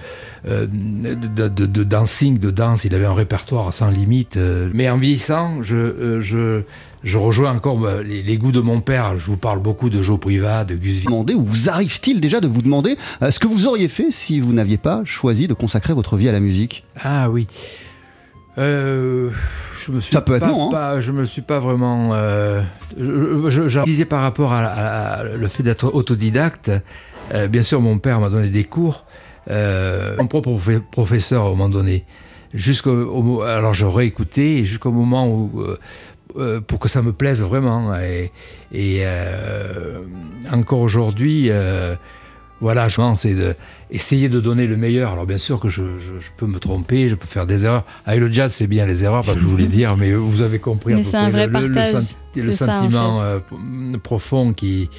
euh, 0.45 0.67
de, 0.67 1.47
de- 1.47 1.83
dancing, 1.85 2.37
de 2.37 2.51
danse. 2.51 2.83
Il 2.83 2.93
avait 2.95 3.05
un 3.05 3.13
répertoire 3.13 3.73
sans 3.73 3.89
limite. 3.89 4.35
Mais 4.73 4.89
en 4.89 4.97
vieillissant, 4.97 5.63
je, 5.63 6.19
je, 6.19 6.63
je 7.03 7.17
rejoins 7.17 7.51
encore 7.51 7.77
bah, 7.77 8.01
les, 8.03 8.23
les 8.23 8.37
goûts 8.37 8.51
de 8.51 8.61
mon 8.61 8.81
père. 8.81 9.17
Je 9.19 9.25
vous 9.25 9.37
parle 9.37 9.59
beaucoup 9.59 9.89
de 9.89 10.01
Joe 10.01 10.19
Privat, 10.19 10.63
de 10.65 10.75
Gus. 10.75 11.03
Demander, 11.05 11.33
ou 11.33 11.43
vous 11.43 11.69
arrive-t-il 11.69 12.21
déjà 12.21 12.39
de 12.39 12.47
vous 12.47 12.61
demander 12.61 12.97
euh, 13.21 13.31
ce 13.31 13.39
que 13.39 13.47
vous 13.47 13.67
auriez 13.67 13.87
fait 13.89 14.09
si 14.11 14.39
vous 14.39 14.53
n'aviez 14.53 14.77
pas 14.77 15.01
choisi 15.05 15.47
de 15.47 15.53
consacrer 15.53 15.93
votre 15.93 16.15
vie 16.15 16.29
à 16.29 16.31
la 16.31 16.39
musique? 16.39 16.83
Ah 17.01 17.29
oui. 17.29 17.47
Euh, 18.59 19.31
je 19.83 19.91
me 19.91 19.99
suis 19.99 20.13
Ça 20.13 20.21
peut 20.21 20.35
être 20.35 20.41
pas, 20.41 20.47
non, 20.47 20.67
hein. 20.67 20.71
pas- 20.71 21.01
je 21.01 21.11
me 21.11 21.25
suis 21.25 21.41
pas 21.41 21.59
vraiment. 21.59 22.11
euh, 22.13 22.61
je, 22.97 23.49
je- 23.49 23.67
je 23.67 23.79
disais 23.81 24.05
par 24.05 24.21
rapport 24.21 24.53
à, 24.53 24.59
à- 24.59 25.13
à 25.19 25.23
le 25.23 25.47
fait 25.47 25.63
d'être 25.63 25.93
autodidacte. 25.93 26.71
euh, 27.33 27.47
bien 27.47 27.63
sûr, 27.63 27.81
mon 27.81 27.97
père 27.97 28.19
m'a 28.19 28.29
donné 28.29 28.49
des 28.49 28.63
cours. 28.63 29.05
euh, 29.49 30.15
mon 30.19 30.27
propre 30.27 30.51
profe- 30.51 30.81
professeur, 30.91 31.43
à 31.43 31.47
un 31.47 31.49
moment 31.49 31.69
donné. 31.69 32.05
Jusqu'au, 32.53 33.41
alors 33.41 33.73
j'aurais 33.73 34.05
écouté 34.05 34.63
jusqu'au 34.63 34.91
moment 34.91 35.27
où, 35.27 35.63
euh, 36.37 36.61
pour 36.61 36.79
que 36.79 36.89
ça 36.89 37.01
me 37.01 37.13
plaise 37.13 37.41
vraiment. 37.41 37.95
Et, 37.97 38.31
et, 38.71 38.99
euh, 39.03 39.99
encore 40.51 40.79
aujourd'hui, 40.79 41.47
euh, 41.49 41.95
voilà, 42.61 42.87
je 42.87 42.95
pense, 42.95 43.21
c'est 43.21 43.33
de 43.35 43.55
essayer 43.91 44.29
de 44.29 44.39
donner 44.39 44.67
le 44.67 44.77
meilleur. 44.77 45.11
Alors 45.11 45.25
bien 45.25 45.37
sûr 45.37 45.59
que 45.59 45.67
je, 45.69 45.83
je- 45.99 46.19
je 46.19 46.29
peux 46.37 46.45
me 46.45 46.59
tromper, 46.59 47.09
je 47.09 47.15
peux 47.15 47.27
faire 47.27 47.45
des 47.45 47.65
erreurs. 47.65 47.83
Avec 48.05 48.21
le 48.21 48.31
jazz, 48.31 48.53
c'est 48.53 48.67
bien 48.67 48.85
les 48.85 49.03
erreurs, 49.03 49.23
parce 49.25 49.37
que 49.37 49.43
je 49.43 49.47
voulais 49.47 49.67
dire, 49.79 49.97
mais 49.97 50.13
vous 50.13 50.41
avez 50.41 50.59
compris. 50.59 50.93
Mais 50.95 51.01
peu 51.01 51.15
un 51.17 51.29
vrai 51.29 51.47
le, 51.47 51.51
partage. 51.51 51.93
le 52.35 52.51
C'est 52.51 52.51
ça, 52.53 52.65
en 52.65 52.81
sentiment 52.81 53.21
fait. 53.23 53.97
profond 53.99 54.53
qui. 54.53 54.89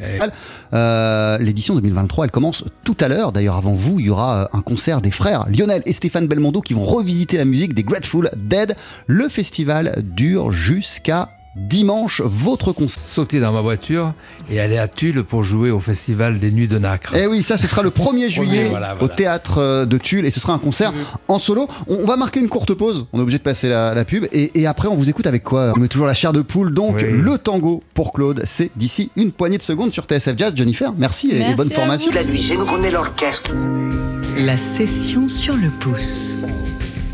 Euh, 0.00 0.28
Euh, 0.74 1.38
L'édition 1.38 1.74
2023, 1.74 2.26
elle 2.26 2.30
commence 2.30 2.64
tout 2.84 2.96
à 3.00 3.08
l'heure. 3.08 3.32
D'ailleurs, 3.32 3.56
avant 3.56 3.72
vous, 3.72 4.00
il 4.00 4.06
y 4.06 4.10
aura 4.10 4.44
euh, 4.44 4.56
un 4.56 4.62
concert 4.62 5.00
des 5.00 5.10
frères 5.10 5.46
Lionel 5.48 5.82
et 5.86 5.92
Stéphane 5.92 6.26
Belmondo 6.26 6.60
qui 6.60 6.74
vont 6.74 6.84
revisiter 6.84 7.36
la 7.36 7.44
musique 7.44 7.74
des 7.74 7.82
Grateful 7.82 8.30
Dead. 8.36 8.76
Le 9.06 9.28
festival 9.28 10.02
dure 10.02 10.52
jusqu'à 10.52 11.30
dimanche, 11.56 12.20
votre 12.24 12.72
concert. 12.72 13.02
Sauter 13.02 13.40
dans 13.40 13.52
ma 13.52 13.60
voiture 13.60 14.12
et 14.50 14.58
aller 14.60 14.78
à 14.78 14.88
Tulle 14.88 15.22
pour 15.24 15.42
jouer 15.44 15.70
au 15.70 15.80
festival 15.80 16.38
des 16.38 16.50
Nuits 16.50 16.68
de 16.68 16.78
Nacre. 16.78 17.14
Eh 17.16 17.26
oui, 17.26 17.42
ça 17.42 17.56
ce 17.58 17.66
sera 17.66 17.82
le 17.82 17.90
1er 17.90 18.28
juillet 18.30 18.66
voilà, 18.70 18.96
au 19.00 19.08
théâtre 19.08 19.58
euh, 19.58 19.84
de 19.86 19.98
Tulle 19.98 20.24
et 20.26 20.30
ce 20.30 20.40
sera 20.40 20.52
un 20.54 20.58
concert 20.58 20.92
en 21.28 21.38
solo. 21.38 21.68
On, 21.88 21.96
on 22.02 22.06
va 22.06 22.16
marquer 22.16 22.40
une 22.40 22.48
courte 22.48 22.72
pause, 22.74 23.06
on 23.12 23.18
est 23.18 23.22
obligé 23.22 23.38
de 23.38 23.42
passer 23.42 23.68
la, 23.68 23.94
la 23.94 24.04
pub 24.04 24.26
et, 24.32 24.60
et 24.60 24.66
après 24.66 24.88
on 24.88 24.96
vous 24.96 25.10
écoute 25.10 25.26
avec 25.26 25.42
quoi? 25.44 25.72
On 25.76 25.80
met 25.80 25.88
toujours 25.88 26.06
la 26.06 26.14
chair 26.14 26.32
de 26.32 26.40
poule, 26.42 26.72
donc 26.74 26.96
Oui. 26.96 27.04
le 27.10 27.38
tango 27.38 27.80
pour 27.94 28.12
Claude, 28.12 28.42
c'est 28.44 28.70
d'ici 28.76 29.10
une 29.16 29.32
poignée 29.32 29.58
de 29.58 29.62
secondes 29.62 29.92
sur 29.92 30.04
TSF 30.04 30.36
Jazz. 30.36 30.54
Jennifer, 30.56 30.92
merci, 30.96 31.30
et- 31.32 31.54
bonne 31.54 31.70
formation. 31.70 32.10
vous. 32.10 32.16
La 32.16 32.24
nuit, 32.24 32.40
j'ai 32.40 32.56
nous 32.56 32.64
l'orchestre. 32.90 33.50
La 34.38 34.56
session 34.56 35.28
sur 35.28 35.54
le 35.54 35.70
pouce. 35.78 36.38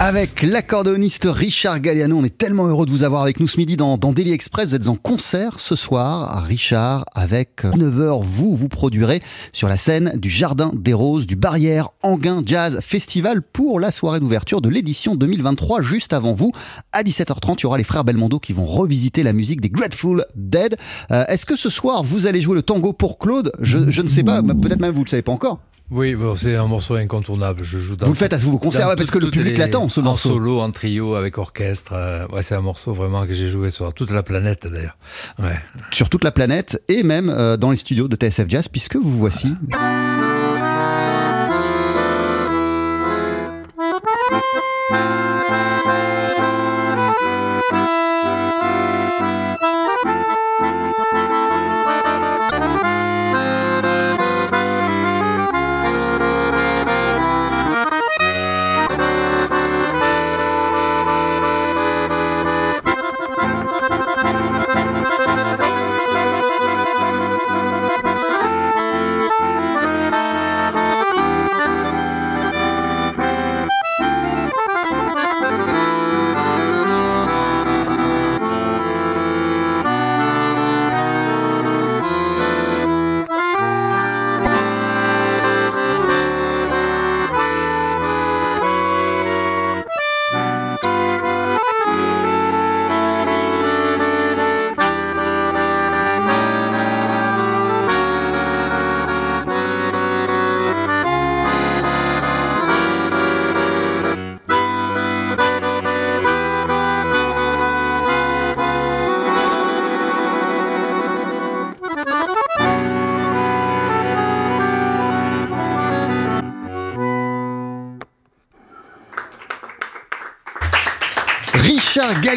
Avec 0.00 0.42
l'accordéoniste 0.42 1.26
Richard 1.28 1.80
Galliano, 1.80 2.16
on 2.16 2.24
est 2.24 2.38
tellement 2.38 2.68
heureux 2.68 2.86
de 2.86 2.90
vous 2.92 3.02
avoir 3.02 3.22
avec 3.22 3.40
nous 3.40 3.48
ce 3.48 3.56
midi 3.56 3.76
dans, 3.76 3.98
dans 3.98 4.12
Daily 4.12 4.30
Express. 4.30 4.68
Vous 4.68 4.76
êtes 4.76 4.88
en 4.88 4.94
concert 4.94 5.58
ce 5.58 5.74
soir, 5.74 6.44
Richard, 6.44 7.04
avec 7.16 7.64
9h, 7.64 8.22
vous 8.22 8.54
vous 8.54 8.68
produirez 8.68 9.20
sur 9.52 9.68
la 9.68 9.76
scène 9.76 10.12
du 10.14 10.30
Jardin 10.30 10.70
des 10.72 10.92
Roses, 10.92 11.26
du 11.26 11.34
Barrière 11.34 11.88
Anguin 12.04 12.42
Jazz 12.46 12.78
Festival 12.80 13.42
pour 13.42 13.80
la 13.80 13.90
soirée 13.90 14.20
d'ouverture 14.20 14.60
de 14.60 14.68
l'édition 14.68 15.16
2023. 15.16 15.82
Juste 15.82 16.12
avant 16.12 16.32
vous, 16.32 16.52
à 16.92 17.02
17h30, 17.02 17.56
il 17.58 17.62
y 17.64 17.66
aura 17.66 17.76
les 17.76 17.82
frères 17.82 18.04
Belmondo 18.04 18.38
qui 18.38 18.52
vont 18.52 18.66
revisiter 18.66 19.24
la 19.24 19.32
musique 19.32 19.60
des 19.60 19.68
Grateful 19.68 20.24
Dead. 20.36 20.76
Euh, 21.10 21.24
Est-ce 21.26 21.44
que 21.44 21.56
ce 21.56 21.70
soir, 21.70 22.04
vous 22.04 22.28
allez 22.28 22.40
jouer 22.40 22.54
le 22.54 22.62
tango 22.62 22.92
pour 22.92 23.18
Claude? 23.18 23.50
Je, 23.60 23.90
je 23.90 24.02
ne 24.02 24.08
sais 24.08 24.22
pas, 24.22 24.42
peut-être 24.42 24.80
même 24.80 24.92
vous 24.92 25.00
ne 25.00 25.06
le 25.06 25.10
savez 25.10 25.22
pas 25.22 25.32
encore. 25.32 25.58
Oui, 25.90 26.14
bon, 26.14 26.36
c'est 26.36 26.54
un 26.54 26.66
morceau 26.66 26.94
incontournable. 26.96 27.62
Je 27.64 27.78
joue 27.78 27.96
dans 27.96 28.06
Vous 28.06 28.12
le 28.12 28.18
faites 28.18 28.34
à 28.34 28.38
concerts, 28.38 28.82
dans 28.84 28.90
ouais, 28.90 28.96
parce 28.96 29.10
que 29.10 29.18
le 29.18 29.30
public 29.30 29.56
l'attend, 29.56 29.88
ce 29.88 30.00
en 30.00 30.04
morceau. 30.04 30.30
solo, 30.30 30.60
en 30.60 30.70
trio, 30.70 31.14
avec 31.14 31.38
orchestre. 31.38 31.92
euh, 31.94 32.26
ouais, 32.28 32.42
c'est 32.42 32.54
un 32.54 32.60
morceau 32.60 32.92
vraiment 32.92 33.26
que 33.26 33.32
j'ai 33.32 33.48
joué 33.48 33.70
sur 33.70 33.92
toute 33.94 34.10
la 34.10 34.22
planète 34.22 34.66
d'ailleurs. 34.70 34.98
Ouais. 35.38 35.58
sur 35.90 36.10
toute 36.10 36.24
la 36.24 36.30
planète 36.32 36.82
et 36.88 37.02
même 37.02 37.30
euh, 37.30 37.56
dans 37.56 37.70
les 37.70 37.76
studios 37.76 38.06
de 38.08 38.16
TSF 38.16 38.48
Jazz 38.48 38.68
puisque 38.68 38.96
vous 38.96 39.16
voici. 39.18 39.54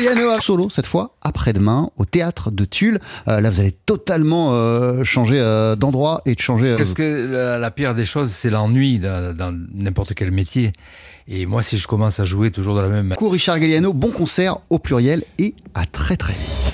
Galliano 0.02 0.32
à 0.32 0.42
solo 0.42 0.70
cette 0.70 0.86
fois 0.86 1.16
après-demain 1.22 1.90
au 1.98 2.06
théâtre 2.06 2.52
de 2.52 2.66
Tulle. 2.66 3.00
Euh, 3.28 3.42
là 3.42 3.50
vous 3.50 3.60
allez 3.60 3.72
totalement 3.72 4.54
euh, 4.54 5.04
changer 5.04 5.40
euh, 5.40 5.76
d'endroit 5.76 6.22
et 6.26 6.36
de 6.36 6.40
changer. 6.40 6.76
Parce 6.78 6.94
que 6.94 7.30
la, 7.32 7.58
la 7.58 7.72
pire 7.72 7.96
des 7.96 8.06
choses, 8.06 8.32
c'est 8.32 8.50
l'ennui 8.50 9.00
dans 9.00 9.36
dans 9.36 9.56
n'importe 9.74 10.14
quel 10.14 10.32
métier. 10.32 10.74
Et 11.28 11.46
moi, 11.46 11.62
si 11.62 11.78
je 11.78 11.88
commence 11.88 12.20
à 12.20 12.26
jouer 12.26 12.52
toujours 12.52 12.76
dans 12.76 12.82
la 12.82 12.90
même 12.90 13.14
Cours 13.14 13.32
Richard 13.32 13.60
Galliano, 13.60 13.94
bon 13.94 14.12
concert 14.12 14.58
au 14.70 14.80
pluriel 14.80 15.24
et 15.38 15.56
à 15.76 15.86
très 15.86 16.18
très 16.18 16.34
vite. 16.34 16.71